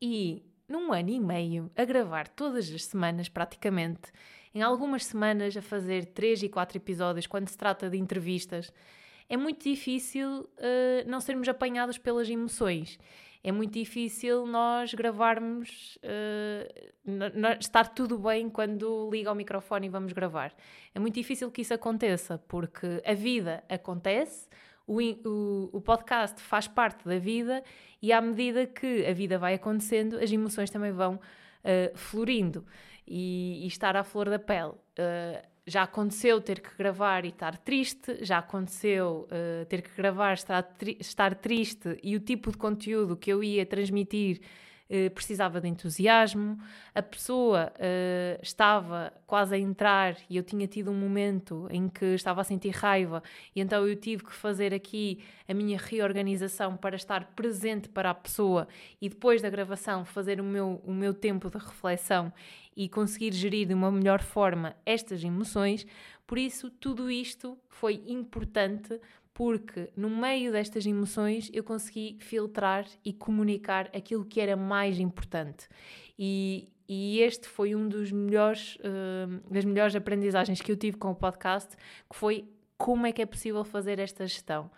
e 0.00 0.44
num 0.68 0.92
ano 0.92 1.08
e 1.08 1.18
meio 1.18 1.70
a 1.74 1.84
gravar 1.84 2.28
todas 2.28 2.70
as 2.72 2.84
semanas 2.84 3.28
praticamente 3.28 4.12
em 4.54 4.62
algumas 4.62 5.04
semanas 5.04 5.56
a 5.56 5.62
fazer 5.62 6.06
três 6.06 6.42
e 6.42 6.48
quatro 6.48 6.76
episódios 6.76 7.26
quando 7.26 7.48
se 7.48 7.56
trata 7.56 7.88
de 7.88 7.98
entrevistas, 7.98 8.72
é 9.28 9.36
muito 9.36 9.62
difícil 9.68 10.40
uh, 10.40 11.06
não 11.06 11.20
sermos 11.20 11.48
apanhados 11.48 11.98
pelas 11.98 12.28
emoções. 12.28 12.98
É 13.44 13.52
muito 13.52 13.74
difícil 13.74 14.46
nós 14.46 14.92
gravarmos, 14.94 15.96
uh, 16.02 17.58
estar 17.60 17.88
tudo 17.88 18.18
bem 18.18 18.48
quando 18.48 19.08
liga 19.12 19.30
o 19.30 19.34
microfone 19.34 19.86
e 19.86 19.90
vamos 19.90 20.12
gravar. 20.12 20.52
É 20.94 20.98
muito 20.98 21.14
difícil 21.14 21.50
que 21.50 21.62
isso 21.62 21.72
aconteça, 21.72 22.38
porque 22.48 23.00
a 23.04 23.14
vida 23.14 23.62
acontece, 23.68 24.48
o, 24.86 24.98
o, 25.00 25.70
o 25.74 25.80
podcast 25.80 26.40
faz 26.40 26.66
parte 26.66 27.06
da 27.06 27.18
vida 27.18 27.62
e 28.02 28.12
à 28.12 28.20
medida 28.20 28.66
que 28.66 29.06
a 29.06 29.12
vida 29.12 29.38
vai 29.38 29.54
acontecendo, 29.54 30.18
as 30.18 30.32
emoções 30.32 30.70
também 30.70 30.90
vão 30.90 31.14
uh, 31.14 31.96
florindo 31.96 32.64
e, 33.08 33.64
e, 33.64 33.66
estar 33.66 33.96
à 33.96 34.04
flor 34.04 34.28
da 34.28 34.38
pele. 34.38 34.72
Uh, 34.98 35.46
já 35.66 35.82
aconteceu 35.82 36.40
ter 36.40 36.60
que 36.60 36.74
gravar 36.76 37.24
e 37.24 37.28
estar 37.28 37.56
triste, 37.58 38.24
já 38.24 38.38
aconteceu 38.38 39.28
uh, 39.30 39.66
ter 39.66 39.82
que 39.82 39.90
gravar, 39.96 40.34
estar, 40.34 40.62
tri 40.62 40.96
estar 40.98 41.34
triste 41.34 41.98
e 42.02 42.16
o 42.16 42.20
tipo 42.20 42.50
de 42.50 42.56
conteúdo 42.56 43.16
que 43.16 43.30
eu 43.30 43.44
ia 43.44 43.66
transmitir 43.66 44.40
uh, 44.90 45.10
precisava 45.10 45.60
de 45.60 45.68
entusiasmo, 45.68 46.58
a 46.94 47.02
pessoa 47.02 47.72
uh, 47.76 48.40
estava 48.42 49.12
quase 49.26 49.54
a 49.54 49.58
entrar 49.58 50.16
e 50.28 50.36
eu 50.36 50.42
tinha 50.42 50.66
tido 50.66 50.90
um 50.90 50.94
momento 50.94 51.66
em 51.70 51.88
que 51.88 52.06
estava 52.06 52.40
a 52.40 52.44
sentir 52.44 52.70
raiva 52.70 53.22
e 53.54 53.60
então 53.60 53.86
eu 53.86 53.96
tive 53.96 54.24
que 54.24 54.32
fazer 54.32 54.72
aqui 54.74 55.22
a 55.48 55.54
minha 55.54 55.78
reorganização 55.78 56.76
para 56.76 56.96
estar 56.96 57.32
presente 57.34 57.88
para 57.88 58.10
a 58.10 58.14
pessoa 58.14 58.68
e 59.00 59.08
depois 59.08 59.42
da 59.42 59.50
gravação 59.50 60.04
fazer 60.04 60.40
o 60.40 60.44
meu, 60.44 60.80
o 60.84 60.92
meu 60.92 61.14
tempo 61.14 61.50
de 61.50 61.58
reflexão 61.58 62.32
e 62.76 62.88
conseguir 62.88 63.32
gerir 63.32 63.66
de 63.66 63.74
uma 63.74 63.90
melhor 63.90 64.22
forma 64.22 64.76
estas 64.86 65.24
emoções. 65.24 65.84
Por 66.24 66.38
isso, 66.38 66.70
tudo 66.70 67.10
isto 67.10 67.58
foi 67.68 68.02
importante 68.06 69.00
porque 69.38 69.88
no 69.96 70.10
meio 70.10 70.50
destas 70.50 70.84
emoções 70.84 71.48
eu 71.54 71.62
consegui 71.62 72.16
filtrar 72.18 72.84
e 73.04 73.12
comunicar 73.12 73.88
aquilo 73.94 74.24
que 74.24 74.40
era 74.40 74.56
mais 74.56 74.98
importante. 74.98 75.68
E, 76.18 76.72
e 76.88 77.20
este 77.20 77.46
foi 77.46 77.72
um 77.72 77.88
dos 77.88 78.10
melhores, 78.10 78.74
uh, 78.80 79.40
das 79.48 79.64
melhores 79.64 79.94
aprendizagens 79.94 80.60
que 80.60 80.72
eu 80.72 80.76
tive 80.76 80.96
com 80.96 81.12
o 81.12 81.14
podcast, 81.14 81.76
que 82.10 82.16
foi 82.16 82.48
como 82.76 83.06
é 83.06 83.12
que 83.12 83.22
é 83.22 83.26
possível 83.26 83.62
fazer 83.62 84.00
esta 84.00 84.26
gestão. 84.26 84.68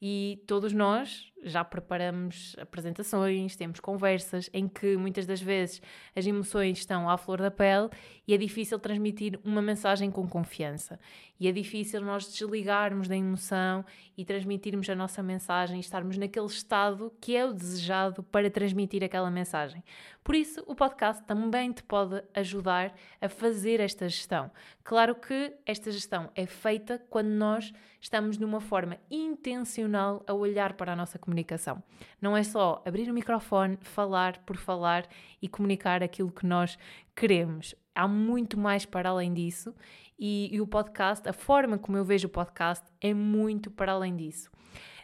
E 0.00 0.42
todos 0.46 0.72
nós 0.72 1.30
já 1.46 1.64
preparamos 1.64 2.54
apresentações, 2.58 3.56
temos 3.56 3.80
conversas 3.80 4.50
em 4.52 4.68
que 4.68 4.96
muitas 4.96 5.26
das 5.26 5.40
vezes 5.40 5.80
as 6.14 6.26
emoções 6.26 6.78
estão 6.78 7.08
à 7.08 7.16
flor 7.16 7.40
da 7.40 7.50
pele 7.50 7.88
e 8.26 8.34
é 8.34 8.36
difícil 8.36 8.78
transmitir 8.78 9.38
uma 9.44 9.62
mensagem 9.62 10.10
com 10.10 10.26
confiança. 10.28 10.98
E 11.38 11.46
é 11.46 11.52
difícil 11.52 12.00
nós 12.00 12.26
desligarmos 12.26 13.08
da 13.08 13.16
emoção 13.16 13.84
e 14.16 14.24
transmitirmos 14.24 14.88
a 14.88 14.94
nossa 14.94 15.22
mensagem 15.22 15.76
e 15.76 15.80
estarmos 15.80 16.16
naquele 16.16 16.46
estado 16.46 17.12
que 17.20 17.36
é 17.36 17.44
o 17.44 17.52
desejado 17.52 18.22
para 18.22 18.50
transmitir 18.50 19.04
aquela 19.04 19.30
mensagem. 19.30 19.84
Por 20.24 20.34
isso, 20.34 20.60
o 20.66 20.74
podcast 20.74 21.22
também 21.24 21.70
te 21.70 21.82
pode 21.82 22.20
ajudar 22.34 22.94
a 23.20 23.28
fazer 23.28 23.78
esta 23.78 24.08
gestão. 24.08 24.50
Claro 24.82 25.14
que 25.14 25.54
esta 25.64 25.90
gestão 25.92 26.30
é 26.34 26.46
feita 26.46 27.00
quando 27.08 27.28
nós 27.28 27.72
estamos 28.00 28.36
de 28.36 28.44
uma 28.44 28.60
forma 28.60 28.98
intencional 29.10 30.24
a 30.26 30.32
olhar 30.32 30.72
para 30.72 30.92
a 30.92 30.96
nossa 30.96 31.18
comunicação. 31.36 31.82
Não 32.20 32.36
é 32.36 32.42
só 32.42 32.82
abrir 32.86 33.10
o 33.10 33.14
microfone, 33.14 33.78
falar 33.82 34.38
por 34.38 34.56
falar 34.56 35.06
e 35.40 35.48
comunicar 35.48 36.02
aquilo 36.02 36.32
que 36.32 36.46
nós 36.46 36.78
queremos. 37.14 37.74
Há 37.94 38.08
muito 38.08 38.58
mais 38.58 38.86
para 38.86 39.10
além 39.10 39.34
disso 39.34 39.74
e, 40.18 40.48
e 40.52 40.60
o 40.60 40.66
podcast, 40.66 41.28
a 41.28 41.32
forma 41.32 41.78
como 41.78 41.98
eu 41.98 42.04
vejo 42.04 42.26
o 42.26 42.30
podcast, 42.30 42.86
é 43.00 43.12
muito 43.12 43.70
para 43.70 43.92
além 43.92 44.16
disso. 44.16 44.50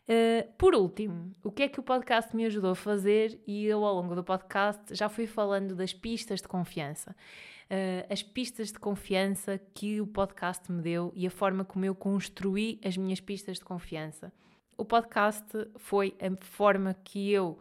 Uh, 0.03 0.51
por 0.59 0.75
último, 0.75 1.31
o 1.45 1.51
que 1.51 1.63
é 1.63 1.69
que 1.69 1.79
o 1.79 1.83
podcast 1.83 2.35
me 2.35 2.45
ajudou 2.47 2.73
a 2.73 2.75
fazer? 2.75 3.41
E 3.47 3.67
eu, 3.67 3.85
ao 3.85 3.95
longo 3.95 4.15
do 4.15 4.25
podcast, 4.25 4.95
já 4.95 5.09
fui 5.09 5.27
falando 5.27 5.77
das 5.77 5.93
pistas 5.93 6.41
de 6.41 6.49
confiança. 6.49 7.15
Uh, 7.71 8.13
as 8.13 8.23
pistas 8.23 8.73
de 8.73 8.79
confiança 8.79 9.61
que 9.73 10.01
o 10.01 10.07
podcast 10.07 10.71
me 10.71 10.83
deu 10.83 11.13
e 11.15 11.27
a 11.27 11.31
forma 11.31 11.65
como 11.65 11.85
eu 11.85 11.95
construí 11.95 12.81
as 12.85 12.97
minhas 12.97 13.21
pistas 13.21 13.59
de 13.59 13.65
confiança. 13.65 14.33
O 14.83 14.85
podcast 14.85 15.47
foi 15.77 16.13
a 16.21 16.45
forma 16.45 16.93
que 17.05 17.31
eu 17.31 17.57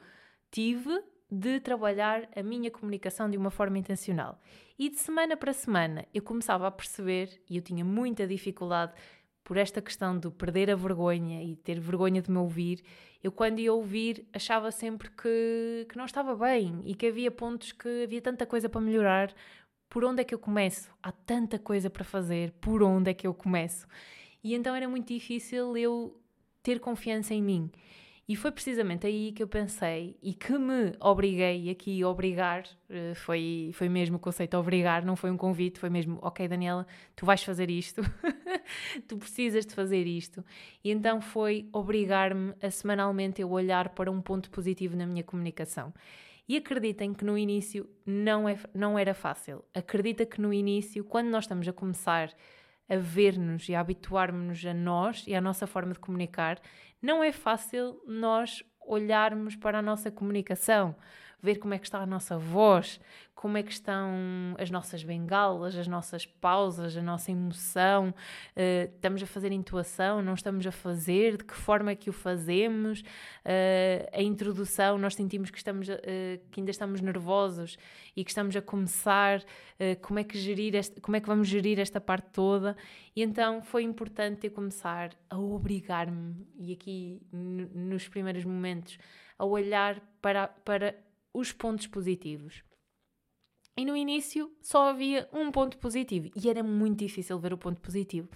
tive 0.50 1.04
de 1.30 1.60
trabalhar 1.60 2.28
a 2.36 2.42
minha 2.42 2.72
comunicação 2.72 3.30
de 3.30 3.38
uma 3.38 3.52
forma 3.52 3.78
intencional. 3.78 4.42
E 4.78 4.90
de 4.90 4.96
semana 4.96 5.38
para 5.38 5.54
semana 5.54 6.04
eu 6.16 6.24
começava 6.24 6.66
a 6.66 6.72
perceber, 6.72 7.40
e 7.48 7.58
eu 7.58 7.62
tinha 7.62 7.86
muita 7.86 8.26
dificuldade 8.26 8.94
por 9.44 9.56
esta 9.56 9.84
questão 9.84 10.18
de 10.18 10.32
perder 10.32 10.72
a 10.72 10.76
vergonha 10.76 11.44
e 11.44 11.56
ter 11.58 11.80
vergonha 11.80 12.24
de 12.24 12.32
me 12.32 12.40
ouvir, 12.40 12.84
eu 13.22 13.32
quando 13.32 13.60
ia 13.60 13.72
ouvir 13.72 14.28
achava 14.34 14.72
sempre 14.72 15.12
que, 15.12 15.86
que 15.88 15.96
não 15.96 16.06
estava 16.06 16.36
bem 16.36 16.82
e 16.86 16.96
que 16.96 17.06
havia 17.06 17.30
pontos 17.30 17.72
que 17.72 18.04
havia 18.04 18.20
tanta 18.20 18.48
coisa 18.48 18.68
para 18.68 18.82
melhorar. 18.82 19.32
Por 19.88 20.04
onde 20.04 20.22
é 20.22 20.24
que 20.24 20.34
eu 20.34 20.40
começo? 20.40 20.90
Há 21.04 21.12
tanta 21.12 21.60
coisa 21.60 21.88
para 21.88 22.04
fazer, 22.04 22.52
por 22.54 22.82
onde 22.82 23.12
é 23.12 23.14
que 23.14 23.28
eu 23.28 23.34
começo? 23.36 23.86
E 24.44 24.56
então 24.56 24.74
era 24.74 24.90
muito 24.90 25.14
difícil 25.14 25.78
eu 25.78 26.20
ter 26.64 26.80
confiança 26.80 27.34
em 27.34 27.42
mim. 27.42 27.72
E 28.32 28.36
foi 28.36 28.50
precisamente 28.50 29.06
aí 29.06 29.34
que 29.34 29.44
eu 29.44 29.48
pensei 29.48 30.16
e 30.22 30.34
que 30.34 30.58
me 30.58 30.94
obriguei 31.02 31.70
aqui 31.70 32.02
obrigar, 32.06 32.64
eh, 32.90 33.14
foi, 33.14 33.72
foi 33.74 33.90
mesmo 33.90 34.16
o 34.16 34.20
conceito 34.20 34.56
obrigar, 34.56 35.04
não 35.04 35.18
foi 35.18 35.30
um 35.30 35.36
convite, 35.36 35.80
foi 35.80 35.90
mesmo, 35.90 36.18
ok 36.22 36.48
Daniela, 36.48 36.88
tu 37.14 37.26
vais 37.26 37.44
fazer 37.44 37.70
isto, 37.70 38.02
tu 39.06 39.18
precisas 39.18 39.66
de 39.66 39.74
fazer 39.76 40.08
isto. 40.08 40.46
E 40.82 40.92
então 40.92 41.20
foi 41.20 41.68
obrigar-me 41.74 42.54
a 42.62 42.72
semanalmente 42.72 43.42
eu 43.42 43.52
olhar 43.52 43.90
para 43.90 44.10
um 44.10 44.22
ponto 44.22 44.50
positivo 44.50 44.96
na 44.96 45.06
minha 45.06 45.24
comunicação. 45.26 45.94
E 46.48 46.56
acreditem 46.56 47.14
que 47.14 47.26
no 47.26 47.38
início 47.38 47.90
não, 48.06 48.48
é, 48.48 48.58
não 48.74 48.98
era 48.98 49.14
fácil. 49.14 49.64
Acredita 49.74 50.26
que 50.26 50.40
no 50.40 50.54
início, 50.54 51.04
quando 51.04 51.28
nós 51.28 51.44
estamos 51.44 51.68
a 51.68 51.74
começar 51.74 52.34
a 52.92 52.98
ver-nos 52.98 53.70
e 53.70 53.74
a 53.74 53.80
habituarmos-nos 53.80 54.66
a 54.66 54.74
nós 54.74 55.24
e 55.26 55.34
à 55.34 55.40
nossa 55.40 55.66
forma 55.66 55.94
de 55.94 56.00
comunicar, 56.00 56.60
não 57.02 57.24
é 57.24 57.32
fácil 57.32 58.02
nós 58.06 58.62
olharmos 58.86 59.56
para 59.56 59.80
a 59.80 59.82
nossa 59.82 60.12
comunicação, 60.12 60.94
ver 61.42 61.58
como 61.58 61.74
é 61.74 61.80
que 61.80 61.86
está 61.86 62.00
a 62.00 62.06
nossa 62.06 62.38
voz, 62.38 63.00
como 63.42 63.58
é 63.58 63.64
que 63.64 63.72
estão 63.72 64.12
as 64.60 64.70
nossas 64.70 65.04
bengalas, 65.04 65.76
as 65.76 65.88
nossas 65.88 66.28
pausas, 66.28 66.96
a 66.96 67.02
nossa 67.02 67.32
emoção, 67.32 68.10
uh, 68.10 68.94
estamos 68.94 69.24
a 69.24 69.26
fazer 69.26 69.52
intuação, 69.52 70.22
não 70.22 70.36
estamos 70.36 70.68
a 70.68 70.72
fazer, 70.72 71.38
de 71.38 71.46
que 71.46 71.56
forma 71.56 71.90
é 71.90 71.96
que 71.96 72.08
o 72.08 72.14
fazemos, 72.14 73.02
uh, 73.02 74.10
a 74.14 74.22
introdução, 74.22 75.00
nós 75.00 75.16
sentimos 75.16 75.50
que, 75.50 75.58
estamos, 75.58 75.90
uh, 75.90 75.98
que 76.52 76.60
ainda 76.60 76.70
estamos 76.70 77.02
nervosos 77.02 77.78
e 78.16 78.24
que 78.24 78.30
estamos 78.30 78.56
a 78.56 78.62
começar, 78.62 79.42
como, 80.02 80.20
é 80.20 80.24
que 80.24 80.38
gerir 80.38 80.76
este, 80.76 81.02
como 81.02 81.18
é 81.18 81.20
que 81.20 81.28
vamos 81.28 81.48
gerir 81.48 81.80
esta 81.80 82.00
parte 82.00 82.30
toda, 82.32 82.78
e 83.16 83.24
então 83.24 83.64
foi 83.64 83.82
importante 83.82 84.46
eu 84.46 84.52
começar 84.52 85.12
a 85.30 85.40
obrigar-me, 85.40 86.46
e 86.60 86.74
aqui 86.74 87.20
nos 87.32 88.08
primeiros 88.08 88.46
momentos, 88.46 89.00
a 89.40 89.46
olhar 89.46 90.00
para, 90.22 90.50
para 90.50 90.96
os 91.34 91.52
pontos 91.52 91.88
positivos. 91.88 92.64
E 93.78 93.86
no 93.86 93.96
início 93.96 94.52
só 94.62 94.90
havia 94.90 95.30
um 95.32 95.52
ponto 95.52 95.78
positivo 95.78 96.30
e 96.36 96.50
era 96.50 96.62
muito 96.62 97.00
difícil 97.00 97.40
ver 97.40 97.54
o 97.54 97.58
ponto 97.58 97.80
positivo. 97.80 98.30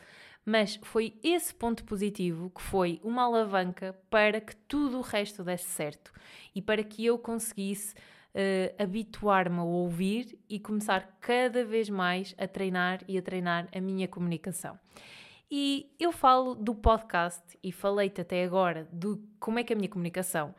Mas 0.46 0.80
foi 0.84 1.20
esse 1.24 1.54
ponto 1.54 1.84
positivo 1.84 2.52
que 2.52 2.62
foi 2.62 3.00
uma 3.04 3.24
alavanca 3.24 3.94
para 4.10 4.40
que 4.40 4.56
tudo 4.56 5.00
o 5.00 5.02
resto 5.02 5.44
desse 5.44 5.66
certo 5.66 6.14
e 6.54 6.62
para 6.62 6.84
que 6.84 7.04
eu 7.04 7.18
conseguisse 7.18 7.94
uh, 7.96 8.82
habituar-me 8.82 9.60
a 9.60 9.64
ouvir 9.64 10.38
e 10.48 10.60
começar 10.60 11.18
cada 11.20 11.66
vez 11.66 11.90
mais 11.90 12.36
a 12.38 12.48
treinar 12.48 13.02
e 13.08 13.18
a 13.18 13.22
treinar 13.22 13.68
a 13.76 13.82
minha 13.82 14.08
comunicação. 14.08 14.80
E 15.50 15.94
eu 16.00 16.12
falo 16.12 16.56
do 16.56 16.76
podcast 16.76 17.42
e 17.64 17.72
falei-te 17.72 18.22
até 18.22 18.44
agora 18.44 18.88
de 18.92 19.18
como 19.40 19.60
é 19.60 19.64
que 19.64 19.74
a 19.74 19.76
minha 19.76 19.90
comunicação 19.90 20.56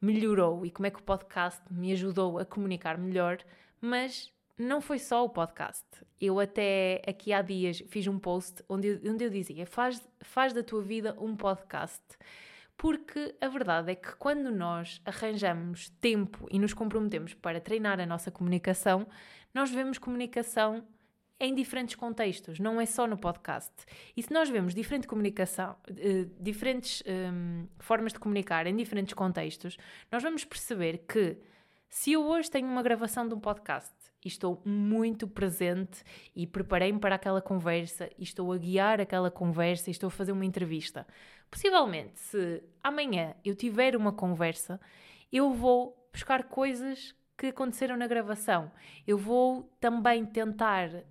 melhorou 0.00 0.64
e 0.64 0.70
como 0.70 0.86
é 0.86 0.90
que 0.90 0.98
o 0.98 1.02
podcast 1.02 1.60
me 1.70 1.92
ajudou 1.92 2.38
a 2.38 2.44
comunicar 2.44 2.96
melhor, 2.96 3.38
mas 3.80 4.32
não 4.56 4.80
foi 4.80 4.98
só 4.98 5.24
o 5.24 5.28
podcast. 5.28 5.84
Eu 6.20 6.38
até 6.38 7.02
aqui 7.06 7.32
há 7.32 7.42
dias 7.42 7.82
fiz 7.88 8.06
um 8.06 8.18
post 8.18 8.62
onde 8.68 8.88
eu, 8.88 9.12
onde 9.12 9.24
eu 9.24 9.30
dizia: 9.30 9.66
faz, 9.66 10.06
faz 10.20 10.52
da 10.52 10.62
tua 10.62 10.82
vida 10.82 11.16
um 11.18 11.34
podcast. 11.36 12.02
Porque 12.76 13.34
a 13.40 13.48
verdade 13.48 13.92
é 13.92 13.94
que 13.94 14.14
quando 14.16 14.50
nós 14.50 15.02
arranjamos 15.04 15.90
tempo 16.00 16.46
e 16.50 16.58
nos 16.58 16.72
comprometemos 16.72 17.34
para 17.34 17.60
treinar 17.60 18.00
a 18.00 18.06
nossa 18.06 18.30
comunicação, 18.30 19.06
nós 19.52 19.70
vemos 19.70 19.98
comunicação 19.98 20.82
em 21.40 21.54
diferentes 21.54 21.96
contextos, 21.96 22.60
não 22.60 22.78
é 22.78 22.84
só 22.84 23.06
no 23.06 23.16
podcast. 23.16 23.72
E 24.14 24.22
se 24.22 24.30
nós 24.30 24.50
vemos 24.50 24.74
diferente 24.74 25.08
comunicação, 25.08 25.74
uh, 25.88 26.30
diferentes 26.38 27.02
um, 27.06 27.66
formas 27.78 28.12
de 28.12 28.20
comunicar 28.20 28.66
em 28.66 28.76
diferentes 28.76 29.14
contextos, 29.14 29.78
nós 30.12 30.22
vamos 30.22 30.44
perceber 30.44 30.98
que 31.08 31.38
se 31.88 32.12
eu 32.12 32.22
hoje 32.24 32.50
tenho 32.50 32.68
uma 32.68 32.82
gravação 32.82 33.26
de 33.26 33.34
um 33.34 33.40
podcast 33.40 33.90
e 34.22 34.28
estou 34.28 34.60
muito 34.66 35.26
presente 35.26 36.04
e 36.36 36.46
preparei-me 36.46 37.00
para 37.00 37.14
aquela 37.14 37.40
conversa 37.40 38.10
e 38.18 38.22
estou 38.22 38.52
a 38.52 38.58
guiar 38.58 39.00
aquela 39.00 39.30
conversa 39.30 39.88
e 39.88 39.92
estou 39.92 40.08
a 40.08 40.10
fazer 40.10 40.32
uma 40.32 40.44
entrevista, 40.44 41.06
possivelmente 41.50 42.20
se 42.20 42.62
amanhã 42.82 43.34
eu 43.42 43.54
tiver 43.56 43.96
uma 43.96 44.12
conversa, 44.12 44.78
eu 45.32 45.52
vou 45.54 45.96
buscar 46.12 46.44
coisas 46.44 47.14
que 47.40 47.46
aconteceram 47.46 47.96
na 47.96 48.06
gravação. 48.06 48.70
Eu 49.06 49.16
vou 49.16 49.62
também 49.80 50.26
tentar, 50.26 50.90
uh, 50.90 51.02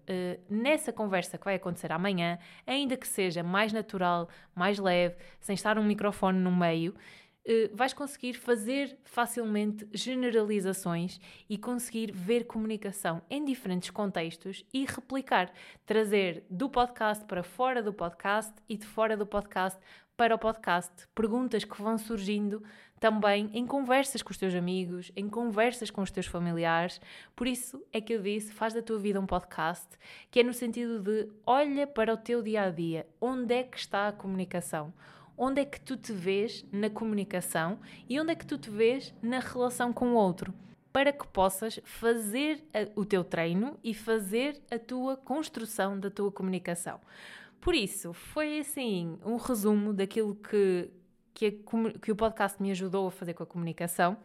nessa 0.48 0.94
conversa 0.94 1.40
que 1.40 1.46
vai 1.46 1.56
acontecer 1.56 1.92
amanhã, 1.92 2.38
ainda 2.68 2.96
que 2.96 3.08
seja 3.08 3.42
mais 3.42 3.74
natural, 3.74 4.30
mais 4.54 4.78
leve, 4.78 5.16
sem 5.40 5.56
estar 5.56 5.80
um 5.80 5.84
microfone 5.84 6.38
no 6.38 6.56
meio, 6.56 6.94
uh, 6.94 7.76
vais 7.76 7.94
conseguir 7.94 8.36
fazer 8.36 8.96
facilmente 9.04 9.88
generalizações 9.92 11.20
e 11.50 11.58
conseguir 11.58 12.12
ver 12.12 12.46
comunicação 12.46 13.24
em 13.28 13.44
diferentes 13.44 13.90
contextos 13.90 14.64
e 14.72 14.86
replicar, 14.86 15.52
trazer 15.84 16.46
do 16.48 16.70
podcast 16.70 17.26
para 17.26 17.42
fora 17.42 17.82
do 17.82 17.92
podcast 17.92 18.54
e 18.70 18.78
de 18.78 18.86
fora 18.86 19.18
do 19.18 19.26
podcast 19.26 19.80
para 20.16 20.36
o 20.36 20.38
podcast, 20.38 21.08
perguntas 21.16 21.64
que 21.64 21.82
vão 21.82 21.98
surgindo 21.98 22.62
também 23.00 23.50
em 23.54 23.66
conversas 23.66 24.22
com 24.22 24.32
os 24.32 24.38
teus 24.38 24.54
amigos, 24.54 25.12
em 25.16 25.30
conversas 25.30 25.90
com 25.90 26.02
os 26.02 26.12
teus 26.12 26.26
familiares. 26.26 27.00
Por 27.36 27.48
isso 27.48 27.82
é 27.94 28.02
que 28.02 28.14
eu 28.14 28.22
disse: 28.22 28.52
faz 28.52 28.74
da 28.74 28.82
tua 28.82 29.00
vida 29.00 29.20
um 29.20 29.26
podcast, 29.26 29.88
que 30.30 30.40
é 30.40 30.44
no 30.44 30.54
sentido 30.54 31.00
de 31.00 31.30
olha 31.46 31.88
para 31.88 32.14
o 32.14 32.18
teu 32.18 32.42
dia 32.42 32.64
a 32.64 32.70
dia, 32.70 33.08
onde 33.22 33.54
é 33.54 33.64
que 33.64 33.78
está 33.78 34.08
a 34.08 34.12
comunicação? 34.12 34.94
Onde 35.38 35.62
é 35.62 35.66
que 35.66 35.80
tu 35.80 35.96
te 35.96 36.12
vês 36.12 36.66
na 36.70 36.90
comunicação 36.90 37.80
e 38.10 38.20
onde 38.20 38.34
é 38.34 38.36
que 38.36 38.46
tu 38.46 38.58
te 38.58 38.70
vês 38.70 39.14
na 39.22 39.40
relação 39.40 39.94
com 39.94 40.10
o 40.10 40.16
outro? 40.16 40.54
Para 40.92 41.14
que 41.14 41.26
possas 41.28 41.80
fazer 41.86 42.62
o 42.94 43.06
teu 43.06 43.24
treino 43.24 43.80
e 43.82 43.94
fazer 43.94 44.62
a 44.70 44.78
tua 44.78 45.16
construção 45.16 45.98
da 45.98 46.10
tua 46.10 46.30
comunicação. 46.30 47.00
Por 47.62 47.74
isso, 47.76 48.12
foi 48.12 48.60
assim 48.60 49.18
um 49.26 49.36
resumo 49.38 49.94
daquilo 49.94 50.36
que, 50.36 50.90
que, 51.40 51.46
a, 51.46 52.00
que 52.00 52.12
o 52.12 52.16
podcast 52.18 52.62
me 52.62 52.70
ajudou 52.70 53.08
a 53.08 53.12
fazer 53.12 53.34
com 53.34 53.44
a 53.44 53.46
comunicação. 53.46 54.18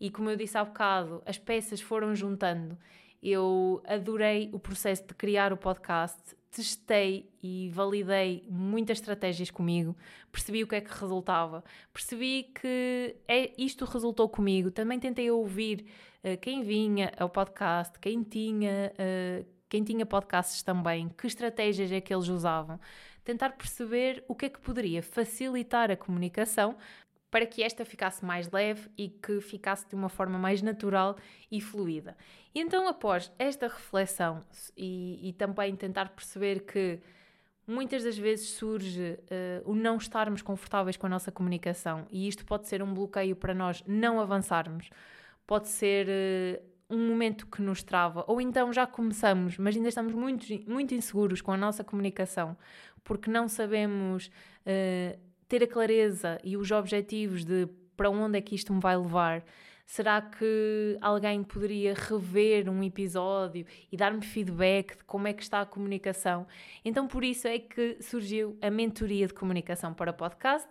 E 0.00 0.10
como 0.10 0.30
eu 0.30 0.36
disse 0.36 0.56
há 0.56 0.64
bocado, 0.64 1.22
as 1.26 1.36
peças 1.36 1.82
foram 1.82 2.14
juntando. 2.14 2.78
Eu 3.22 3.82
adorei 3.86 4.48
o 4.50 4.58
processo 4.58 5.06
de 5.06 5.12
criar 5.12 5.52
o 5.52 5.58
podcast, 5.58 6.18
testei 6.50 7.28
e 7.42 7.68
validei 7.68 8.46
muitas 8.48 8.98
estratégias 8.98 9.50
comigo, 9.50 9.94
percebi 10.32 10.62
o 10.62 10.66
que 10.66 10.76
é 10.76 10.80
que 10.80 10.90
resultava, 10.90 11.62
percebi 11.92 12.44
que 12.54 13.14
é, 13.28 13.52
isto 13.58 13.84
resultou 13.84 14.26
comigo. 14.26 14.70
Também 14.70 14.98
tentei 14.98 15.30
ouvir 15.30 15.84
uh, 16.22 16.38
quem 16.40 16.62
vinha 16.62 17.12
ao 17.18 17.28
podcast, 17.28 17.98
quem 17.98 18.22
tinha 18.22 18.90
uh, 18.94 19.53
quem 19.74 19.82
tinha 19.82 20.06
podcasts 20.06 20.62
também, 20.62 21.08
que 21.08 21.26
estratégias 21.26 21.90
é 21.90 22.00
que 22.00 22.14
eles 22.14 22.28
usavam, 22.28 22.78
tentar 23.24 23.50
perceber 23.56 24.22
o 24.28 24.32
que 24.32 24.46
é 24.46 24.48
que 24.48 24.60
poderia 24.60 25.02
facilitar 25.02 25.90
a 25.90 25.96
comunicação 25.96 26.76
para 27.28 27.44
que 27.44 27.60
esta 27.60 27.84
ficasse 27.84 28.24
mais 28.24 28.48
leve 28.52 28.88
e 28.96 29.08
que 29.08 29.40
ficasse 29.40 29.88
de 29.88 29.96
uma 29.96 30.08
forma 30.08 30.38
mais 30.38 30.62
natural 30.62 31.16
e 31.50 31.60
fluida. 31.60 32.16
E 32.54 32.60
então, 32.60 32.86
após 32.86 33.32
esta 33.36 33.66
reflexão 33.66 34.44
e, 34.76 35.18
e 35.28 35.32
também 35.32 35.74
tentar 35.74 36.10
perceber 36.10 36.60
que 36.60 37.00
muitas 37.66 38.04
das 38.04 38.16
vezes 38.16 38.50
surge 38.50 39.02
uh, 39.02 39.68
o 39.68 39.74
não 39.74 39.96
estarmos 39.96 40.40
confortáveis 40.40 40.96
com 40.96 41.06
a 41.06 41.10
nossa 41.10 41.32
comunicação 41.32 42.06
e 42.12 42.28
isto 42.28 42.44
pode 42.44 42.68
ser 42.68 42.80
um 42.80 42.94
bloqueio 42.94 43.34
para 43.34 43.52
nós 43.52 43.82
não 43.88 44.20
avançarmos, 44.20 44.88
pode 45.44 45.66
ser 45.66 46.06
uh, 46.06 46.73
um 46.88 47.08
momento 47.08 47.46
que 47.46 47.62
nos 47.62 47.82
trava, 47.82 48.24
ou 48.26 48.40
então 48.40 48.72
já 48.72 48.86
começamos, 48.86 49.56
mas 49.58 49.76
ainda 49.76 49.88
estamos 49.88 50.12
muito, 50.12 50.46
muito 50.68 50.94
inseguros 50.94 51.40
com 51.40 51.52
a 51.52 51.56
nossa 51.56 51.82
comunicação, 51.82 52.56
porque 53.02 53.30
não 53.30 53.48
sabemos 53.48 54.26
uh, 54.26 55.18
ter 55.48 55.62
a 55.62 55.66
clareza 55.66 56.38
e 56.44 56.56
os 56.56 56.70
objetivos 56.70 57.44
de 57.44 57.68
para 57.96 58.10
onde 58.10 58.38
é 58.38 58.40
que 58.40 58.54
isto 58.54 58.72
me 58.72 58.80
vai 58.80 58.96
levar. 58.96 59.44
Será 59.86 60.20
que 60.22 60.96
alguém 61.00 61.42
poderia 61.42 61.94
rever 61.94 62.70
um 62.70 62.82
episódio 62.82 63.66
e 63.92 63.96
dar-me 63.96 64.22
feedback 64.22 64.96
de 64.96 65.04
como 65.04 65.28
é 65.28 65.32
que 65.32 65.42
está 65.42 65.60
a 65.60 65.66
comunicação? 65.66 66.46
Então, 66.84 67.06
por 67.06 67.22
isso 67.22 67.46
é 67.46 67.58
que 67.58 67.98
surgiu 68.00 68.56
a 68.62 68.70
mentoria 68.70 69.26
de 69.26 69.34
comunicação 69.34 69.92
para 69.92 70.12
podcast, 70.12 70.68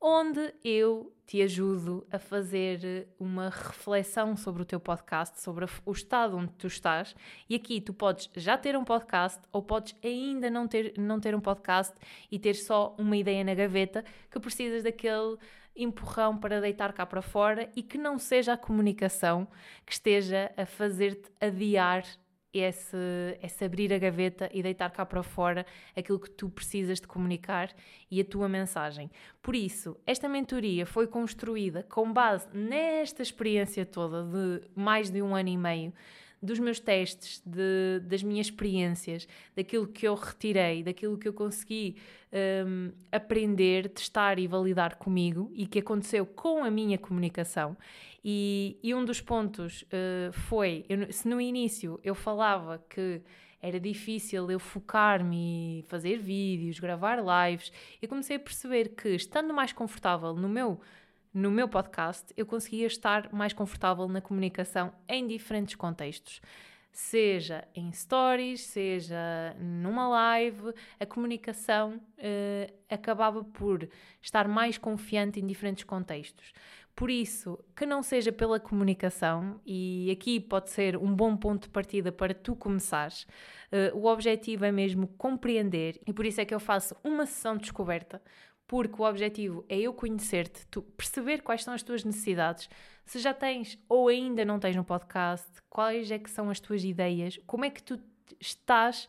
onde 0.00 0.54
eu 0.64 1.12
te 1.26 1.42
ajudo 1.42 2.06
a 2.10 2.18
fazer 2.18 3.08
uma 3.18 3.48
reflexão 3.48 4.36
sobre 4.36 4.62
o 4.62 4.64
teu 4.64 4.78
podcast, 4.78 5.40
sobre 5.40 5.66
o 5.84 5.92
estado 5.92 6.36
onde 6.36 6.52
tu 6.52 6.68
estás. 6.68 7.14
E 7.48 7.56
aqui 7.56 7.80
tu 7.80 7.92
podes 7.92 8.30
já 8.36 8.56
ter 8.56 8.76
um 8.76 8.84
podcast 8.84 9.40
ou 9.50 9.60
podes 9.62 9.96
ainda 10.04 10.48
não 10.48 10.68
ter, 10.68 10.94
não 10.96 11.18
ter 11.18 11.34
um 11.34 11.40
podcast 11.40 11.94
e 12.30 12.38
ter 12.38 12.54
só 12.54 12.94
uma 12.96 13.16
ideia 13.16 13.42
na 13.42 13.54
gaveta 13.54 14.04
que 14.30 14.38
precisas 14.38 14.84
daquele 14.84 15.36
empurrão 15.74 16.36
para 16.38 16.60
deitar 16.60 16.92
cá 16.92 17.04
para 17.04 17.20
fora 17.20 17.68
e 17.74 17.82
que 17.82 17.98
não 17.98 18.18
seja 18.18 18.52
a 18.52 18.56
comunicação 18.56 19.46
que 19.84 19.92
esteja 19.92 20.50
a 20.56 20.64
fazer-te 20.64 21.30
adiar 21.40 22.04
esse, 22.52 22.96
esse 23.42 23.64
abrir 23.64 23.92
a 23.92 23.98
gaveta 23.98 24.48
e 24.52 24.62
deitar 24.62 24.90
cá 24.90 25.04
para 25.04 25.22
fora 25.22 25.66
aquilo 25.94 26.18
que 26.18 26.30
tu 26.30 26.48
precisas 26.48 27.00
de 27.00 27.06
comunicar 27.06 27.74
e 28.10 28.20
a 28.20 28.24
tua 28.24 28.48
mensagem. 28.48 29.10
Por 29.42 29.54
isso, 29.54 29.96
esta 30.06 30.28
mentoria 30.28 30.86
foi 30.86 31.06
construída 31.06 31.82
com 31.82 32.12
base 32.12 32.46
nesta 32.52 33.22
experiência 33.22 33.84
toda 33.84 34.24
de 34.24 34.66
mais 34.74 35.10
de 35.10 35.20
um 35.22 35.34
ano 35.34 35.48
e 35.48 35.56
meio 35.56 35.92
dos 36.42 36.58
meus 36.58 36.78
testes, 36.78 37.42
de, 37.44 38.00
das 38.04 38.22
minhas 38.22 38.46
experiências, 38.46 39.26
daquilo 39.54 39.86
que 39.86 40.06
eu 40.06 40.14
retirei, 40.14 40.82
daquilo 40.82 41.16
que 41.16 41.26
eu 41.26 41.32
consegui 41.32 41.96
um, 42.66 42.92
aprender, 43.10 43.88
testar 43.88 44.38
e 44.38 44.46
validar 44.46 44.96
comigo 44.96 45.50
e 45.54 45.66
que 45.66 45.78
aconteceu 45.78 46.26
com 46.26 46.62
a 46.62 46.70
minha 46.70 46.98
comunicação. 46.98 47.76
E, 48.28 48.76
e 48.82 48.92
um 48.92 49.04
dos 49.04 49.20
pontos 49.20 49.82
uh, 49.82 50.32
foi: 50.32 50.84
eu, 50.88 51.12
se 51.12 51.28
no 51.28 51.40
início 51.40 52.00
eu 52.02 52.12
falava 52.12 52.84
que 52.90 53.22
era 53.62 53.78
difícil 53.78 54.50
eu 54.50 54.58
focar-me 54.58 55.78
e 55.78 55.82
fazer 55.84 56.18
vídeos, 56.18 56.80
gravar 56.80 57.18
lives, 57.20 57.70
eu 58.02 58.08
comecei 58.08 58.34
a 58.34 58.40
perceber 58.40 58.88
que, 58.96 59.10
estando 59.10 59.54
mais 59.54 59.72
confortável 59.72 60.34
no 60.34 60.48
meu 60.48 60.80
no 61.32 61.50
meu 61.50 61.68
podcast, 61.68 62.32
eu 62.36 62.46
conseguia 62.46 62.86
estar 62.86 63.30
mais 63.30 63.52
confortável 63.52 64.08
na 64.08 64.22
comunicação 64.22 64.92
em 65.06 65.26
diferentes 65.26 65.76
contextos. 65.76 66.40
Seja 66.90 67.68
em 67.74 67.92
stories, 67.92 68.62
seja 68.62 69.54
numa 69.60 70.08
live, 70.08 70.72
a 70.98 71.04
comunicação 71.04 72.00
uh, 72.16 72.74
acabava 72.88 73.44
por 73.44 73.86
estar 74.22 74.48
mais 74.48 74.78
confiante 74.78 75.38
em 75.38 75.46
diferentes 75.46 75.84
contextos. 75.84 76.54
Por 76.96 77.10
isso, 77.10 77.62
que 77.76 77.84
não 77.84 78.02
seja 78.02 78.32
pela 78.32 78.58
comunicação, 78.58 79.60
e 79.66 80.10
aqui 80.10 80.40
pode 80.40 80.70
ser 80.70 80.96
um 80.96 81.14
bom 81.14 81.36
ponto 81.36 81.64
de 81.64 81.68
partida 81.68 82.10
para 82.10 82.32
tu 82.32 82.56
começares, 82.56 83.26
uh, 83.70 83.94
o 83.94 84.06
objetivo 84.06 84.64
é 84.64 84.72
mesmo 84.72 85.06
compreender, 85.06 86.00
e 86.06 86.12
por 86.14 86.24
isso 86.24 86.40
é 86.40 86.46
que 86.46 86.54
eu 86.54 86.58
faço 86.58 86.96
uma 87.04 87.26
sessão 87.26 87.54
de 87.54 87.64
descoberta, 87.64 88.22
porque 88.66 89.00
o 89.00 89.04
objetivo 89.04 89.62
é 89.68 89.78
eu 89.78 89.92
conhecer-te, 89.92 90.66
perceber 90.96 91.42
quais 91.42 91.62
são 91.62 91.74
as 91.74 91.82
tuas 91.82 92.02
necessidades, 92.02 92.66
se 93.04 93.18
já 93.18 93.34
tens 93.34 93.78
ou 93.90 94.08
ainda 94.08 94.42
não 94.42 94.58
tens 94.58 94.74
no 94.74 94.82
podcast, 94.82 95.46
quais 95.68 96.10
é 96.10 96.18
que 96.18 96.30
são 96.30 96.48
as 96.48 96.60
tuas 96.60 96.82
ideias, 96.82 97.38
como 97.46 97.66
é 97.66 97.70
que 97.70 97.82
tu 97.82 98.00
estás 98.40 99.06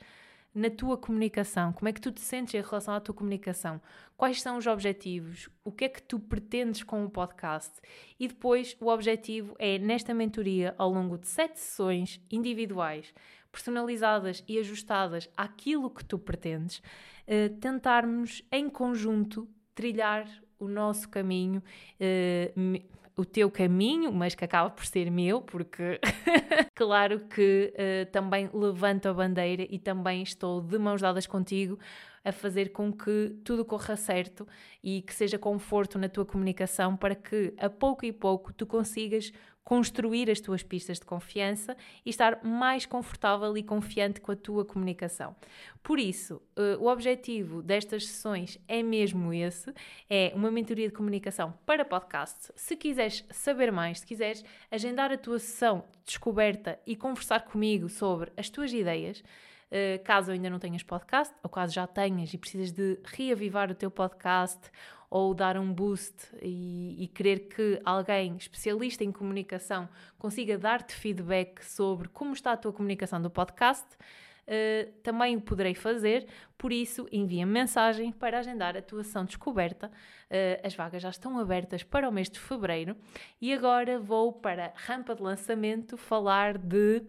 na 0.57 0.71
tua 0.71 0.97
comunicação, 0.97 1.71
como 1.71 1.87
é 1.87 1.93
que 1.93 2.01
tu 2.01 2.11
te 2.11 2.19
sentes 2.19 2.55
em 2.55 2.61
relação 2.61 2.95
à 2.95 2.99
tua 2.99 3.13
comunicação, 3.13 3.79
quais 4.17 4.41
são 4.41 4.57
os 4.57 4.65
objetivos, 4.65 5.47
o 5.63 5.71
que 5.71 5.85
é 5.85 5.89
que 5.89 6.01
tu 6.01 6.19
pretendes 6.19 6.81
com 6.81 7.05
o 7.05 7.09
podcast? 7.11 7.79
E 8.19 8.27
depois 8.27 8.75
o 8.79 8.87
objetivo 8.87 9.55
é 9.59 9.77
nesta 9.77 10.15
mentoria 10.15 10.73
ao 10.75 10.89
longo 10.89 11.15
de 11.15 11.27
sete 11.27 11.59
sessões 11.59 12.19
individuais, 12.31 13.13
personalizadas 13.51 14.43
e 14.47 14.57
ajustadas 14.57 15.29
àquilo 15.37 15.91
que 15.91 16.03
tu 16.03 16.17
pretendes, 16.17 16.79
uh, 16.79 17.55
tentarmos 17.61 18.41
em 18.51 18.67
conjunto 18.67 19.47
trilhar 19.75 20.27
o 20.57 20.67
nosso 20.67 21.07
caminho, 21.07 21.61
uh, 22.01 22.81
o 23.17 23.25
teu 23.25 23.49
caminho, 23.49 24.11
mas 24.11 24.35
que 24.35 24.45
acaba 24.45 24.69
por 24.69 24.85
ser 24.85 25.09
meu, 25.09 25.41
porque 25.41 25.99
claro 26.75 27.21
que 27.27 27.73
uh, 27.73 28.11
também 28.11 28.47
levanto 28.53 29.07
a 29.09 29.13
bandeira 29.13 29.65
e 29.67 29.79
também 29.79 30.21
estou 30.21 30.61
de 30.61 30.77
mãos 30.77 31.01
dadas 31.01 31.25
contigo 31.25 31.79
a 32.23 32.31
fazer 32.31 32.71
com 32.71 32.93
que 32.93 33.35
tudo 33.43 33.65
corra 33.65 33.95
certo 33.95 34.47
e 34.83 35.01
que 35.01 35.15
seja 35.15 35.39
conforto 35.39 35.97
na 35.97 36.07
tua 36.07 36.25
comunicação 36.25 36.95
para 36.95 37.15
que 37.15 37.53
a 37.57 37.69
pouco 37.69 38.05
e 38.05 38.13
pouco 38.13 38.53
tu 38.53 38.67
consigas 38.67 39.31
construir 39.67 40.31
as 40.31 40.39
tuas 40.39 40.63
pistas 40.63 40.97
de 40.97 41.05
confiança 41.05 41.75
e 42.05 42.09
estar 42.09 42.41
mais 42.41 42.85
confortável 42.85 43.57
e 43.57 43.61
confiante 43.61 44.21
com 44.21 44.31
a 44.31 44.35
tua 44.35 44.63
comunicação. 44.63 45.35
Por 45.83 45.99
isso, 45.99 46.41
uh, 46.57 46.81
o 46.81 46.87
objetivo 46.87 47.61
destas 47.61 48.07
sessões 48.07 48.57
é 48.65 48.81
mesmo 48.81 49.33
esse, 49.33 49.73
é 50.09 50.31
uma 50.33 50.49
mentoria 50.49 50.87
de 50.87 50.93
comunicação 50.93 51.53
para 51.65 51.83
podcast. 51.83 52.49
Se 52.55 52.77
quiseres 52.77 53.25
saber 53.29 53.69
mais, 53.69 53.99
se 53.99 54.05
quiseres 54.05 54.41
agendar 54.71 55.11
a 55.11 55.17
tua 55.17 55.37
sessão 55.37 55.83
de 55.97 56.05
descoberta 56.13 56.79
e 56.87 56.95
conversar 56.95 57.41
comigo 57.41 57.89
sobre 57.89 58.31
as 58.37 58.49
tuas 58.49 58.71
ideias, 58.71 59.21
Uh, 59.69 60.01
caso 60.05 60.31
ainda 60.31 60.49
não 60.49 60.59
tenhas 60.59 60.81
podcast, 60.81 61.35
ou 61.43 61.49
caso 61.49 61.73
já 61.73 61.85
tenhas 61.85 62.33
e 62.33 62.37
precisas 62.37 62.71
de 62.71 62.97
reavivar 63.03 63.69
o 63.69 63.75
teu 63.75 63.91
podcast, 63.91 64.71
ou 65.09 65.33
dar 65.33 65.57
um 65.57 65.73
boost 65.73 66.15
e, 66.41 67.03
e 67.03 67.07
querer 67.07 67.47
que 67.47 67.79
alguém 67.83 68.35
especialista 68.35 69.03
em 69.03 69.11
comunicação 69.11 69.87
consiga 70.17 70.57
dar-te 70.57 70.93
feedback 70.93 71.63
sobre 71.63 72.09
como 72.09 72.33
está 72.33 72.51
a 72.51 72.57
tua 72.57 72.73
comunicação 72.73 73.21
do 73.21 73.29
podcast, 73.29 73.85
uh, 73.95 74.91
também 75.03 75.37
o 75.37 75.41
poderei 75.41 75.73
fazer. 75.73 76.27
Por 76.57 76.73
isso, 76.73 77.07
envia-me 77.11 77.51
mensagem 77.51 78.11
para 78.11 78.39
agendar 78.39 78.75
a 78.75 78.81
tua 78.81 79.03
sessão 79.03 79.23
descoberta. 79.23 79.87
Uh, 79.87 80.65
as 80.65 80.75
vagas 80.75 81.01
já 81.01 81.09
estão 81.09 81.39
abertas 81.39 81.83
para 81.83 82.09
o 82.09 82.11
mês 82.11 82.29
de 82.29 82.39
fevereiro 82.39 82.95
e 83.39 83.53
agora 83.53 83.99
vou 83.99 84.33
para 84.33 84.67
a 84.67 84.73
rampa 84.75 85.15
de 85.15 85.21
lançamento 85.21 85.95
falar 85.95 86.57
de 86.57 87.03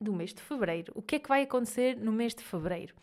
do 0.00 0.12
mês 0.12 0.34
de 0.34 0.42
fevereiro. 0.42 0.92
O 0.94 1.00
que 1.00 1.16
é 1.16 1.18
que 1.18 1.28
vai 1.28 1.42
acontecer 1.42 1.96
no 1.96 2.12
mês 2.12 2.34
de 2.34 2.42
fevereiro? 2.42 2.94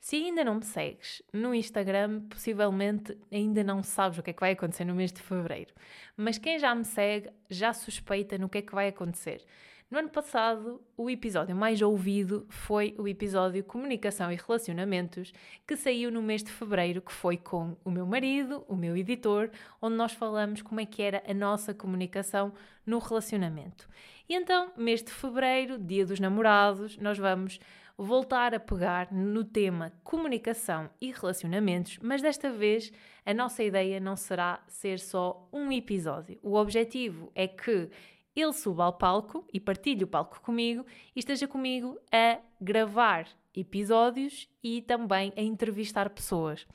Se 0.00 0.16
ainda 0.16 0.42
não 0.42 0.54
me 0.54 0.64
segues 0.64 1.22
no 1.30 1.54
Instagram, 1.54 2.22
possivelmente 2.22 3.16
ainda 3.30 3.62
não 3.62 3.82
sabes 3.82 4.18
o 4.18 4.22
que 4.22 4.30
é 4.30 4.32
que 4.32 4.40
vai 4.40 4.52
acontecer 4.52 4.86
no 4.86 4.94
mês 4.94 5.12
de 5.12 5.20
fevereiro. 5.20 5.74
Mas 6.16 6.38
quem 6.38 6.58
já 6.58 6.74
me 6.74 6.86
segue 6.86 7.28
já 7.50 7.74
suspeita 7.74 8.38
no 8.38 8.48
que 8.48 8.58
é 8.58 8.62
que 8.62 8.74
vai 8.74 8.88
acontecer. 8.88 9.44
No 9.90 9.98
ano 9.98 10.08
passado, 10.08 10.80
o 10.96 11.10
episódio 11.10 11.54
mais 11.54 11.82
ouvido 11.82 12.46
foi 12.48 12.94
o 12.96 13.06
episódio 13.06 13.62
Comunicação 13.62 14.32
e 14.32 14.36
Relacionamentos, 14.36 15.34
que 15.66 15.76
saiu 15.76 16.10
no 16.10 16.22
mês 16.22 16.42
de 16.42 16.50
fevereiro, 16.50 17.02
que 17.02 17.12
foi 17.12 17.36
com 17.36 17.76
o 17.84 17.90
meu 17.90 18.06
marido, 18.06 18.64
o 18.68 18.76
meu 18.76 18.96
editor, 18.96 19.50
onde 19.82 19.96
nós 19.96 20.12
falamos 20.12 20.62
como 20.62 20.80
é 20.80 20.86
que 20.86 21.02
era 21.02 21.22
a 21.28 21.34
nossa 21.34 21.74
comunicação 21.74 22.54
no 22.86 23.00
relacionamento. 23.00 23.88
E 24.28 24.34
então, 24.34 24.72
mês 24.76 25.02
de 25.02 25.10
fevereiro, 25.10 25.76
dia 25.76 26.06
dos 26.06 26.20
namorados, 26.20 26.96
nós 26.96 27.18
vamos 27.18 27.58
voltar 27.96 28.54
a 28.54 28.60
pegar 28.60 29.12
no 29.12 29.44
tema 29.44 29.92
comunicação 30.02 30.90
e 31.00 31.10
relacionamentos, 31.12 31.98
mas 32.02 32.22
desta 32.22 32.50
vez 32.50 32.92
a 33.24 33.34
nossa 33.34 33.62
ideia 33.62 34.00
não 34.00 34.16
será 34.16 34.62
ser 34.66 34.98
só 34.98 35.48
um 35.52 35.70
episódio. 35.70 36.38
O 36.42 36.54
objetivo 36.54 37.30
é 37.34 37.46
que 37.46 37.90
ele 38.34 38.52
suba 38.52 38.84
ao 38.84 38.92
palco 38.92 39.44
e 39.52 39.60
partilhe 39.60 40.04
o 40.04 40.08
palco 40.08 40.40
comigo 40.40 40.84
e 41.14 41.20
esteja 41.20 41.46
comigo 41.46 41.98
a 42.12 42.38
gravar 42.60 43.26
episódios 43.54 44.48
e 44.62 44.82
também 44.82 45.32
a 45.36 45.42
entrevistar 45.42 46.08
pessoas. 46.10 46.66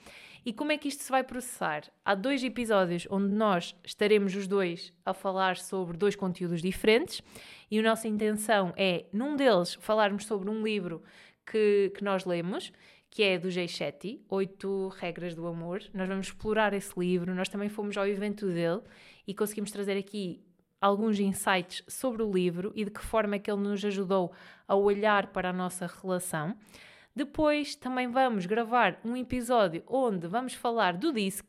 E 0.45 0.53
como 0.53 0.71
é 0.71 0.77
que 0.77 0.87
isto 0.87 1.01
se 1.01 1.09
vai 1.09 1.23
processar? 1.23 1.85
Há 2.05 2.13
dois 2.13 2.43
episódios 2.43 3.07
onde 3.09 3.33
nós 3.33 3.75
estaremos 3.83 4.35
os 4.35 4.47
dois 4.47 4.93
a 5.03 5.11
falar 5.11 5.57
sobre 5.57 5.97
dois 5.97 6.15
conteúdos 6.15 6.61
diferentes 6.61 7.19
e 7.71 7.79
a 7.79 7.81
nossa 7.81 8.07
intenção 8.07 8.71
é, 8.77 9.05
num 9.11 9.35
deles, 9.35 9.73
falarmos 9.81 10.27
sobre 10.27 10.47
um 10.51 10.61
livro 10.61 11.01
que, 11.43 11.91
que 11.95 12.03
nós 12.03 12.25
lemos, 12.25 12.71
que 13.09 13.23
é 13.23 13.39
do 13.39 13.49
Jay 13.49 13.67
Shetty, 13.67 14.23
Oito 14.29 14.89
Regras 14.99 15.33
do 15.33 15.47
Amor. 15.47 15.81
Nós 15.95 16.07
vamos 16.07 16.27
explorar 16.27 16.73
esse 16.73 16.93
livro, 16.95 17.33
nós 17.33 17.49
também 17.49 17.67
fomos 17.67 17.97
ao 17.97 18.07
evento 18.07 18.45
dele 18.45 18.81
e 19.25 19.33
conseguimos 19.33 19.71
trazer 19.71 19.97
aqui 19.97 20.45
alguns 20.79 21.19
insights 21.19 21.81
sobre 21.87 22.21
o 22.21 22.31
livro 22.31 22.71
e 22.75 22.85
de 22.85 22.91
que 22.91 23.01
forma 23.01 23.37
é 23.37 23.39
que 23.39 23.49
ele 23.49 23.61
nos 23.61 23.83
ajudou 23.83 24.31
a 24.67 24.75
olhar 24.75 25.25
para 25.27 25.49
a 25.49 25.53
nossa 25.53 25.87
relação. 25.87 26.55
Depois 27.15 27.75
também 27.75 28.09
vamos 28.09 28.45
gravar 28.45 28.99
um 29.05 29.15
episódio 29.15 29.81
onde 29.87 30.27
vamos 30.27 30.53
falar 30.53 30.97
do 30.97 31.13
DISC. 31.13 31.45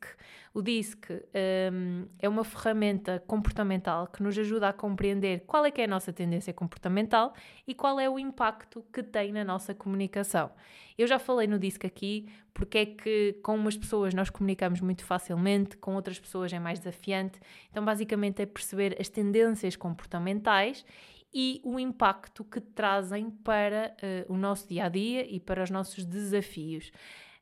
O 0.53 0.61
DISC 0.61 1.11
um, 1.11 2.07
é 2.17 2.29
uma 2.29 2.45
ferramenta 2.45 3.21
comportamental 3.27 4.07
que 4.07 4.23
nos 4.23 4.37
ajuda 4.39 4.69
a 4.69 4.73
compreender 4.73 5.43
qual 5.45 5.65
é 5.65 5.71
que 5.71 5.81
é 5.81 5.83
a 5.83 5.87
nossa 5.87 6.13
tendência 6.13 6.53
comportamental 6.53 7.33
e 7.67 7.73
qual 7.75 7.99
é 7.99 8.09
o 8.09 8.17
impacto 8.17 8.81
que 8.93 9.03
tem 9.03 9.33
na 9.33 9.43
nossa 9.43 9.75
comunicação. 9.75 10.51
Eu 10.97 11.05
já 11.05 11.19
falei 11.19 11.47
no 11.47 11.59
DISC 11.59 11.85
aqui 11.85 12.29
porque 12.53 12.77
é 12.77 12.85
que 12.85 13.33
com 13.43 13.53
umas 13.53 13.75
pessoas 13.75 14.13
nós 14.13 14.29
comunicamos 14.29 14.79
muito 14.79 15.03
facilmente, 15.03 15.75
com 15.75 15.95
outras 15.95 16.17
pessoas 16.17 16.51
é 16.53 16.59
mais 16.59 16.79
desafiante. 16.79 17.41
Então, 17.69 17.83
basicamente, 17.83 18.41
é 18.41 18.45
perceber 18.45 18.95
as 18.99 19.09
tendências 19.09 19.75
comportamentais 19.75 20.85
e 21.33 21.61
o 21.63 21.79
impacto 21.79 22.43
que 22.43 22.59
trazem 22.59 23.29
para 23.29 23.95
uh, 24.27 24.33
o 24.33 24.37
nosso 24.37 24.67
dia 24.67 24.85
a 24.85 24.89
dia 24.89 25.25
e 25.29 25.39
para 25.39 25.63
os 25.63 25.69
nossos 25.69 26.05
desafios. 26.05 26.91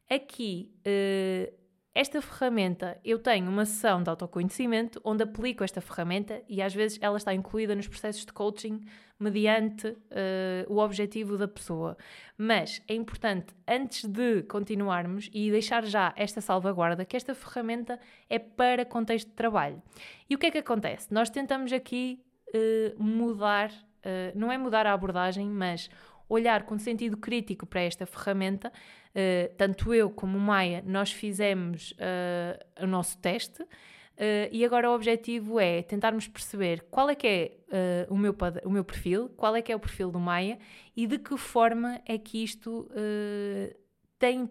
Aqui, 0.10 0.71
uh, 0.80 1.65
esta 1.95 2.21
ferramenta, 2.21 3.00
eu 3.06 3.17
tenho 3.17 3.50
uma 3.50 3.65
sessão 3.65 4.04
de 4.04 4.10
autoconhecimento 4.10 5.00
onde 5.02 5.24
aplico 5.24 5.63
esta 5.63 5.80
ferramenta 5.80 6.41
e 6.50 6.62
às 6.62 6.74
vezes 6.74 7.00
ela 7.02 7.15
está 7.15 7.34
incluída 7.34 7.74
nos 7.74 7.88
processos 7.88 8.26
de 8.26 8.34
coaching 8.34 8.82
mediante 9.17 9.88
uh, 9.88 9.95
o 10.67 10.80
objetivo 10.80 11.38
da 11.38 11.48
pessoa. 11.48 11.95
Mas 12.38 12.82
é 12.86 12.95
importante, 12.95 13.56
antes 13.65 14.04
de 14.04 14.43
continuarmos 14.43 15.30
e 15.34 15.50
deixar 15.50 15.86
já 15.86 16.13
esta 16.17 16.41
salvaguarda, 16.41 17.06
que 17.06 17.15
esta 17.15 17.34
ferramenta 17.34 17.98
é 18.30 18.39
para 18.39 18.84
contexto 18.84 19.30
de 19.30 19.34
trabalho. 19.36 19.82
E 20.30 20.36
o 20.36 20.38
que 20.38 20.48
é 20.48 20.52
que 20.52 20.58
acontece? 20.58 21.13
Nós 21.13 21.30
tentamos 21.30 21.71
aqui 21.71 22.24
uh, 22.49 23.03
mudar, 23.03 23.69
uh, 23.69 24.38
não 24.38 24.51
é 24.51 24.58
mudar 24.58 24.86
a 24.86 24.93
abordagem, 24.93 25.47
mas 25.47 25.89
olhar 26.27 26.63
com 26.63 26.77
sentido 26.77 27.17
crítico 27.17 27.65
para 27.65 27.81
esta 27.81 28.05
ferramenta. 28.05 28.71
Uh, 29.12 29.53
tanto 29.55 29.93
eu 29.93 30.10
como 30.10 30.39
Maia, 30.39 30.84
nós 30.86 31.12
fizemos 31.12 31.93
o 32.81 32.88
nosso 32.88 33.17
teste 33.19 33.65
e 34.51 34.63
agora 34.63 34.89
o 34.89 34.95
objetivo 34.95 35.60
é 35.60 35.81
tentarmos 35.81 36.27
perceber 36.27 36.86
qual 36.89 37.10
é 37.10 37.15
que 37.15 37.27
é 37.27 38.08
o, 38.10 38.17
meu, 38.17 38.36
o 38.63 38.69
meu 38.69 38.84
perfil, 38.84 39.29
qual 39.29 39.55
é 39.55 39.62
que 39.62 39.71
é 39.71 39.75
o 39.75 39.79
perfil 39.79 40.10
do 40.10 40.19
Maia 40.19 40.58
e 40.95 41.05
de 41.05 41.17
que 41.17 41.38
forma 41.38 42.01
é 42.05 42.17
que 42.17 42.43
isto 42.43 42.89
tem 44.17 44.49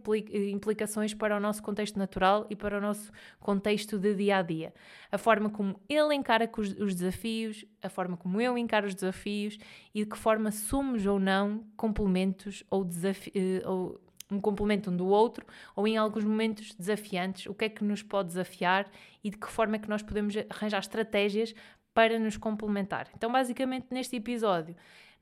implicações 0.50 1.14
para 1.14 1.36
o 1.36 1.40
nosso 1.40 1.62
contexto 1.62 1.98
natural 1.98 2.46
e 2.50 2.56
para 2.56 2.78
o 2.78 2.80
nosso 2.80 3.10
contexto 3.40 3.98
de 3.98 4.14
dia 4.14 4.38
a 4.38 4.42
dia. 4.42 4.74
A 5.10 5.16
forma 5.16 5.48
como 5.48 5.80
ele 5.88 6.14
encara 6.14 6.50
os 6.58 6.94
desafios, 6.94 7.64
a 7.82 7.88
forma 7.88 8.16
como 8.16 8.40
eu 8.40 8.58
encaro 8.58 8.86
os 8.86 8.94
desafios 8.94 9.58
e 9.94 10.04
de 10.04 10.10
que 10.10 10.18
forma 10.18 10.50
somos 10.50 11.06
ou 11.06 11.18
não 11.18 11.64
complementos 11.76 12.62
ou, 12.70 12.86
eh, 13.34 13.62
ou 13.66 14.00
um 14.30 14.40
complemento 14.40 14.90
um 14.90 14.96
do 14.96 15.06
outro 15.06 15.46
ou 15.74 15.86
em 15.86 15.96
alguns 15.96 16.24
momentos 16.24 16.74
desafiantes, 16.74 17.46
o 17.46 17.54
que 17.54 17.64
é 17.64 17.68
que 17.68 17.84
nos 17.84 18.02
pode 18.02 18.28
desafiar 18.28 18.90
e 19.22 19.30
de 19.30 19.38
que 19.38 19.48
forma 19.48 19.76
é 19.76 19.78
que 19.78 19.88
nós 19.88 20.02
podemos 20.02 20.34
arranjar 20.50 20.80
estratégias 20.80 21.54
para 21.94 22.18
nos 22.18 22.36
complementar. 22.36 23.08
Então, 23.16 23.30
basicamente, 23.30 23.86
neste 23.90 24.16
episódio, 24.16 24.74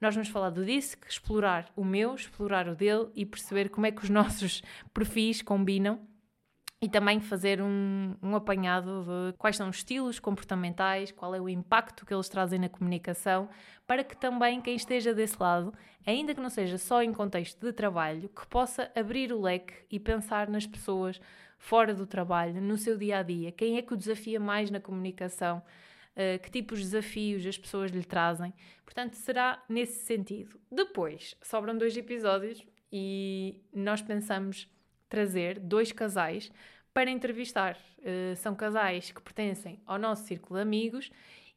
nós 0.03 0.17
vamos 0.17 0.29
falar 0.29 0.51
do 0.51 0.65
DISC, 0.65 1.07
explorar 1.09 1.71
o 1.77 1.85
meu, 1.85 2.17
explorar 2.17 2.69
o 2.69 2.75
dele 2.75 3.09
e 3.15 3.25
perceber 3.25 3.69
como 3.69 3.87
é 3.87 3.93
que 3.93 4.03
os 4.03 4.11
nossos 4.11 4.61
perfis 4.93 5.41
combinam 5.41 6.01
e 6.81 6.89
também 6.89 7.21
fazer 7.21 7.63
um, 7.63 8.17
um 8.21 8.35
apanhado 8.35 9.05
de 9.05 9.39
quais 9.39 9.57
são 9.57 9.69
os 9.69 9.77
estilos 9.77 10.19
comportamentais, 10.19 11.13
qual 11.13 11.33
é 11.33 11.41
o 11.41 11.49
impacto 11.49 12.05
que 12.05 12.13
eles 12.13 12.29
trazem 12.29 12.59
na 12.59 12.69
comunicação, 12.69 13.49
para 13.87 14.03
que 14.03 14.17
também 14.17 14.61
quem 14.61 14.75
esteja 14.75 15.15
desse 15.15 15.41
lado, 15.41 15.73
ainda 16.05 16.35
que 16.35 16.41
não 16.41 16.51
seja 16.51 16.79
só 16.79 17.01
em 17.01 17.13
contexto 17.13 17.65
de 17.65 17.73
trabalho, 17.73 18.29
que 18.29 18.45
possa 18.49 18.91
abrir 18.97 19.33
o 19.33 19.41
leque 19.41 19.75
e 19.89 20.01
pensar 20.01 20.49
nas 20.49 20.67
pessoas 20.67 21.21
fora 21.57 21.95
do 21.95 22.05
trabalho, 22.05 22.61
no 22.61 22.77
seu 22.77 22.99
dia 22.99 23.19
a 23.19 23.23
dia, 23.23 23.53
quem 23.53 23.79
é 23.79 23.83
que 23.83 23.95
o 23.95 23.97
desafia 23.97 24.41
mais 24.41 24.69
na 24.69 24.81
comunicação, 24.81 25.63
uh, 26.17 26.43
que 26.43 26.51
tipos 26.51 26.79
de 26.79 26.85
desafios 26.85 27.47
as 27.47 27.59
pessoas 27.59 27.91
lhe 27.91 28.05
trazem. 28.05 28.53
Portanto, 28.85 29.15
será 29.15 29.63
nesse 29.69 30.05
sentido. 30.05 30.61
Depois, 30.71 31.37
sobram 31.43 31.77
dois 31.77 31.97
episódios 31.97 32.65
e 32.91 33.61
nós 33.73 34.03
pensamos 34.03 34.69
trazer 35.09 35.59
dois 35.59 35.93
casais 35.93 36.51
para 36.93 37.11
entrevistar. 37.11 37.79
Uh, 37.99 38.37
são 38.37 38.55
casais 38.55 39.11
que 39.11 39.23
pertencem 39.23 39.81
ao 39.87 39.99
nosso 39.99 40.25
círculo 40.25 40.59
de 40.59 40.63
amigos 40.63 41.11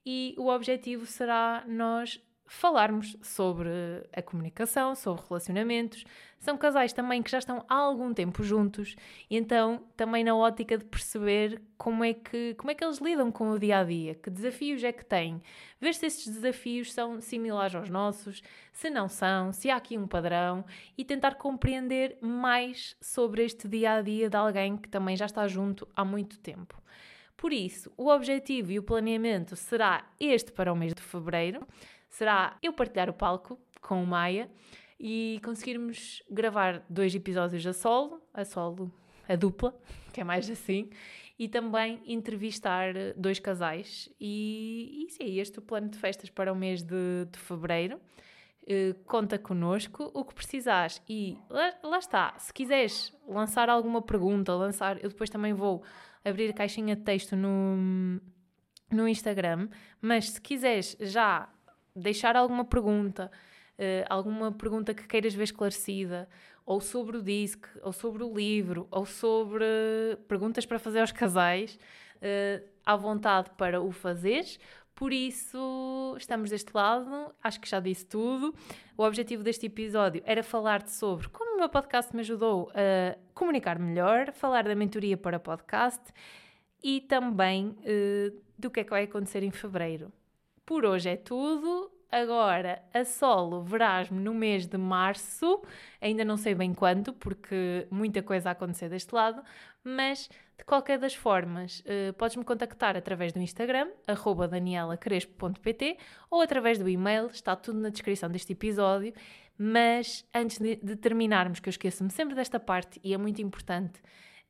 e 0.05 0.35
o 0.37 0.47
objetivo 0.47 1.05
será 1.05 1.63
nós 1.67 2.21
falarmos 2.47 3.17
sobre 3.21 3.69
a 4.13 4.21
comunicação, 4.21 4.95
sobre 4.95 5.23
relacionamentos. 5.27 6.03
São 6.39 6.57
casais 6.57 6.93
também 6.93 7.23
que 7.23 7.31
já 7.31 7.39
estão 7.39 7.65
há 7.67 7.75
algum 7.75 8.13
tempo 8.13 8.43
juntos, 8.43 8.95
então 9.29 9.83
também 9.97 10.23
na 10.23 10.35
ótica 10.35 10.77
de 10.77 10.85
perceber 10.85 11.59
como 11.77 12.03
é 12.03 12.13
que, 12.13 12.53
como 12.55 12.69
é 12.69 12.75
que 12.75 12.83
eles 12.83 12.99
lidam 12.99 13.31
com 13.31 13.49
o 13.49 13.59
dia 13.59 13.79
a 13.79 13.83
dia, 13.83 14.13
que 14.13 14.29
desafios 14.29 14.83
é 14.83 14.91
que 14.91 15.03
têm, 15.03 15.41
ver 15.81 15.95
se 15.95 16.05
esses 16.05 16.27
desafios 16.27 16.93
são 16.93 17.19
similares 17.19 17.73
aos 17.73 17.89
nossos, 17.89 18.43
se 18.71 18.89
não 18.89 19.09
são, 19.09 19.51
se 19.51 19.71
há 19.71 19.75
aqui 19.75 19.97
um 19.97 20.07
padrão 20.07 20.63
e 20.95 21.03
tentar 21.03 21.35
compreender 21.35 22.17
mais 22.21 22.95
sobre 23.01 23.43
este 23.43 23.67
dia 23.67 23.93
a 23.93 24.01
dia 24.01 24.29
de 24.29 24.37
alguém 24.37 24.77
que 24.77 24.89
também 24.89 25.17
já 25.17 25.25
está 25.25 25.47
junto 25.47 25.87
há 25.95 26.05
muito 26.05 26.37
tempo. 26.39 26.79
Por 27.37 27.51
isso, 27.51 27.91
o 27.97 28.07
objetivo 28.07 28.71
e 28.71 28.79
o 28.79 28.83
planeamento 28.83 29.55
será 29.55 30.05
este 30.19 30.51
para 30.51 30.71
o 30.71 30.75
mês 30.75 30.93
de 30.93 31.01
fevereiro 31.01 31.67
será 32.15 32.57
eu 32.63 32.71
partilhar 32.71 33.09
o 33.09 33.13
palco 33.13 33.59
com 33.81 34.01
o 34.01 34.07
Maia 34.07 34.49
e 34.97 35.41
conseguirmos 35.43 36.23
gravar 36.31 36.81
dois 36.89 37.13
episódios 37.13 37.67
a 37.67 37.73
solo, 37.73 38.21
a 38.33 38.45
solo, 38.45 38.89
a 39.27 39.35
dupla, 39.35 39.77
que 40.13 40.21
é 40.21 40.23
mais 40.23 40.49
assim, 40.49 40.89
e 41.37 41.49
também 41.49 42.01
entrevistar 42.05 42.93
dois 43.17 43.37
casais. 43.37 44.09
E, 44.17 45.09
e 45.19 45.39
este 45.39 45.57
é 45.57 45.59
o 45.59 45.61
plano 45.61 45.89
de 45.89 45.97
festas 45.97 46.29
para 46.29 46.53
o 46.53 46.55
mês 46.55 46.81
de, 46.81 47.25
de 47.29 47.37
fevereiro. 47.37 47.99
Uh, 48.63 48.95
conta 49.03 49.37
connosco 49.37 50.09
o 50.13 50.23
que 50.23 50.33
precisares 50.33 50.99
e 51.07 51.37
lá, 51.49 51.73
lá, 51.83 51.99
está, 51.99 52.33
se 52.39 52.51
quiseres 52.51 53.13
lançar 53.27 53.69
alguma 53.69 54.01
pergunta, 54.01 54.55
lançar, 54.55 54.97
eu 55.03 55.09
depois 55.09 55.29
também 55.29 55.53
vou 55.53 55.83
abrir 56.23 56.49
a 56.49 56.53
caixinha 56.53 56.95
de 56.95 57.03
texto 57.03 57.35
no, 57.35 58.19
no 58.89 59.07
Instagram, 59.07 59.69
mas 60.01 60.31
se 60.31 60.41
quiseres 60.41 60.97
já 60.99 61.47
deixar 61.95 62.35
alguma 62.35 62.65
pergunta, 62.65 63.31
uh, 63.79 64.05
alguma 64.09 64.51
pergunta 64.51 64.93
que 64.93 65.07
queiras 65.07 65.33
ver 65.33 65.43
esclarecida, 65.43 66.27
ou 66.65 66.81
sobre 66.81 67.17
o 67.17 67.21
disc, 67.21 67.63
ou 67.81 67.93
sobre 67.93 68.23
o 68.23 68.33
livro, 68.33 68.87
ou 68.91 69.05
sobre 69.05 69.65
perguntas 70.27 70.65
para 70.65 70.79
fazer 70.79 70.99
aos 70.99 71.11
casais, 71.11 71.79
uh, 72.17 72.65
à 72.85 72.95
vontade 72.95 73.49
para 73.57 73.81
o 73.81 73.91
fazeres. 73.91 74.59
Por 74.95 75.11
isso, 75.11 76.15
estamos 76.17 76.49
deste 76.49 76.71
lado, 76.73 77.33
acho 77.43 77.59
que 77.59 77.69
já 77.69 77.81
disse 77.81 78.05
tudo. 78.05 78.55
O 78.97 79.03
objetivo 79.03 79.43
deste 79.43 79.65
episódio 79.65 80.21
era 80.25 80.41
falar-te 80.41 80.89
sobre 80.89 81.27
como 81.27 81.55
o 81.55 81.57
meu 81.57 81.67
podcast 81.67 82.15
me 82.15 82.21
ajudou 82.21 82.71
a 82.73 83.17
comunicar 83.33 83.77
melhor, 83.77 84.31
falar 84.31 84.63
da 84.63 84.73
mentoria 84.73 85.17
para 85.17 85.37
podcast 85.37 86.01
e 86.81 87.01
também 87.01 87.75
uh, 87.81 88.41
do 88.57 88.71
que 88.71 88.79
é 88.79 88.83
que 88.85 88.89
vai 88.89 89.03
acontecer 89.03 89.43
em 89.43 89.51
fevereiro. 89.51 90.13
Por 90.65 90.85
hoje 90.85 91.09
é 91.09 91.15
tudo. 91.15 91.91
Agora, 92.11 92.81
a 92.93 93.03
solo, 93.03 93.61
verás-me 93.63 94.21
no 94.21 94.33
mês 94.33 94.65
de 94.65 94.77
março, 94.77 95.61
ainda 95.99 96.23
não 96.23 96.37
sei 96.37 96.55
bem 96.55 96.73
quando, 96.73 97.11
porque 97.13 97.87
muita 97.91 98.23
coisa 98.23 98.49
a 98.49 98.51
acontecer 98.53 98.87
deste 98.87 99.13
lado, 99.13 99.43
mas 99.83 100.29
de 100.57 100.63
qualquer 100.63 100.97
das 100.97 101.13
formas, 101.13 101.81
uh, 101.81 102.13
podes-me 102.13 102.45
contactar 102.45 102.95
através 102.95 103.33
do 103.33 103.39
Instagram, 103.39 103.89
danielacrespo.pt 104.49 105.97
ou 106.29 106.41
através 106.41 106.77
do 106.79 106.87
e-mail, 106.87 107.27
está 107.27 107.53
tudo 107.55 107.79
na 107.79 107.89
descrição 107.89 108.29
deste 108.29 108.53
episódio. 108.53 109.13
Mas 109.57 110.25
antes 110.33 110.57
de, 110.57 110.77
de 110.77 110.95
terminarmos, 110.95 111.59
que 111.59 111.67
eu 111.67 111.71
esqueço-me 111.71 112.09
sempre 112.11 112.33
desta 112.33 112.59
parte 112.59 112.99
e 113.03 113.13
é 113.13 113.17
muito 113.17 113.41
importante, 113.41 114.01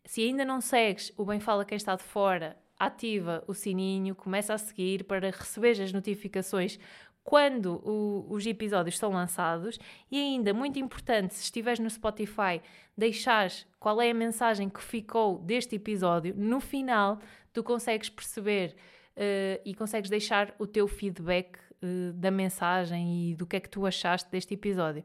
se 0.03 0.21
ainda 0.21 0.45
não 0.45 0.61
segues 0.61 1.11
o 1.17 1.25
Bem 1.25 1.39
Fala 1.39 1.65
Quem 1.65 1.75
Está 1.75 1.95
de 1.95 2.03
Fora, 2.03 2.55
ativa 2.77 3.43
o 3.47 3.53
sininho, 3.53 4.15
começa 4.15 4.53
a 4.53 4.57
seguir 4.57 5.03
para 5.03 5.29
receber 5.29 5.81
as 5.81 5.91
notificações 5.91 6.79
quando 7.23 7.81
o, 7.83 8.27
os 8.29 8.45
episódios 8.45 8.97
são 8.97 9.11
lançados. 9.11 9.79
E 10.11 10.17
ainda 10.17 10.53
muito 10.53 10.77
importante 10.77 11.33
se 11.33 11.43
estiveres 11.43 11.79
no 11.79 11.89
Spotify 11.89 12.61
deixares 12.95 13.65
qual 13.79 14.01
é 14.01 14.11
a 14.11 14.13
mensagem 14.13 14.69
que 14.69 14.81
ficou 14.81 15.39
deste 15.39 15.75
episódio. 15.75 16.33
No 16.37 16.59
final 16.59 17.19
tu 17.51 17.63
consegues 17.63 18.09
perceber 18.09 18.75
uh, 19.15 19.61
e 19.65 19.73
consegues 19.73 20.09
deixar 20.09 20.53
o 20.59 20.67
teu 20.67 20.87
feedback 20.87 21.57
uh, 21.81 22.13
da 22.13 22.29
mensagem 22.29 23.31
e 23.31 23.35
do 23.35 23.47
que 23.47 23.55
é 23.55 23.59
que 23.59 23.69
tu 23.69 23.85
achaste 23.85 24.29
deste 24.29 24.53
episódio 24.53 25.03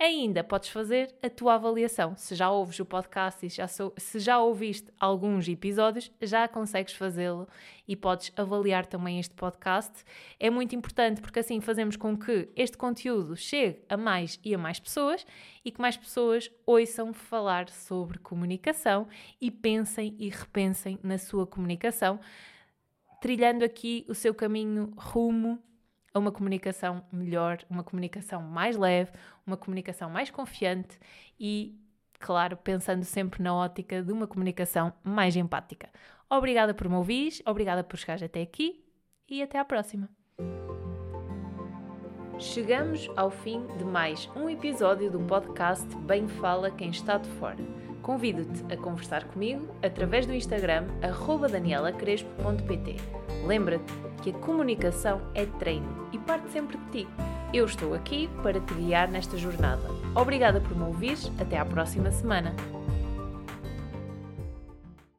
Ainda 0.00 0.44
podes 0.44 0.68
fazer 0.68 1.12
a 1.20 1.28
tua 1.28 1.54
avaliação. 1.54 2.16
Se 2.16 2.36
já 2.36 2.48
ouves 2.48 2.78
o 2.78 2.84
podcast 2.84 3.44
e 3.44 3.48
já 3.48 3.66
sou, 3.66 3.92
se 3.96 4.20
já 4.20 4.38
ouviste 4.38 4.92
alguns 4.96 5.48
episódios, 5.48 6.08
já 6.22 6.46
consegues 6.46 6.94
fazê-lo 6.94 7.48
e 7.86 7.96
podes 7.96 8.30
avaliar 8.36 8.86
também 8.86 9.18
este 9.18 9.34
podcast. 9.34 10.04
É 10.38 10.50
muito 10.50 10.76
importante 10.76 11.20
porque 11.20 11.40
assim 11.40 11.60
fazemos 11.60 11.96
com 11.96 12.16
que 12.16 12.48
este 12.54 12.78
conteúdo 12.78 13.34
chegue 13.34 13.82
a 13.88 13.96
mais 13.96 14.38
e 14.44 14.54
a 14.54 14.58
mais 14.58 14.78
pessoas 14.78 15.26
e 15.64 15.72
que 15.72 15.80
mais 15.80 15.96
pessoas 15.96 16.48
ouçam 16.64 17.12
falar 17.12 17.68
sobre 17.68 18.20
comunicação 18.20 19.08
e 19.40 19.50
pensem 19.50 20.14
e 20.16 20.28
repensem 20.28 20.96
na 21.02 21.18
sua 21.18 21.44
comunicação, 21.44 22.20
trilhando 23.20 23.64
aqui 23.64 24.06
o 24.08 24.14
seu 24.14 24.32
caminho 24.32 24.94
rumo 24.96 25.60
a 26.12 26.18
uma 26.18 26.32
comunicação 26.32 27.02
melhor, 27.12 27.58
uma 27.68 27.82
comunicação 27.82 28.42
mais 28.42 28.76
leve, 28.76 29.10
uma 29.46 29.56
comunicação 29.56 30.10
mais 30.10 30.30
confiante 30.30 30.98
e, 31.38 31.78
claro, 32.18 32.56
pensando 32.56 33.04
sempre 33.04 33.42
na 33.42 33.54
ótica 33.54 34.02
de 34.02 34.12
uma 34.12 34.26
comunicação 34.26 34.92
mais 35.02 35.36
empática. 35.36 35.88
Obrigada 36.30 36.74
por 36.74 36.88
me 36.88 36.96
ouvir, 36.96 37.40
obrigada 37.46 37.82
por 37.82 37.96
chegar 37.96 38.22
até 38.22 38.42
aqui 38.42 38.84
e 39.28 39.42
até 39.42 39.58
à 39.58 39.64
próxima. 39.64 40.08
Chegamos 42.38 43.10
ao 43.16 43.30
fim 43.30 43.66
de 43.78 43.84
mais 43.84 44.30
um 44.36 44.48
episódio 44.48 45.10
do 45.10 45.18
podcast 45.18 45.88
Bem 46.06 46.28
Fala 46.28 46.70
Quem 46.70 46.90
Está 46.90 47.18
de 47.18 47.28
Fora. 47.30 47.87
Convido-te 48.08 48.72
a 48.72 48.76
conversar 48.78 49.24
comigo 49.24 49.68
através 49.82 50.24
do 50.24 50.32
Instagram 50.32 50.86
danielacrespo.pt. 51.46 52.96
Lembra-te 53.46 53.92
que 54.22 54.30
a 54.30 54.38
comunicação 54.38 55.20
é 55.34 55.44
treino 55.44 56.08
e 56.10 56.18
parte 56.18 56.50
sempre 56.50 56.78
de 56.78 56.90
ti. 56.90 57.08
Eu 57.52 57.66
estou 57.66 57.92
aqui 57.92 58.30
para 58.42 58.60
te 58.60 58.72
guiar 58.72 59.10
nesta 59.10 59.36
jornada. 59.36 59.82
Obrigada 60.14 60.58
por 60.58 60.74
me 60.74 60.84
ouvires, 60.84 61.30
até 61.38 61.58
à 61.58 61.66
próxima 61.66 62.10
semana. 62.10 62.56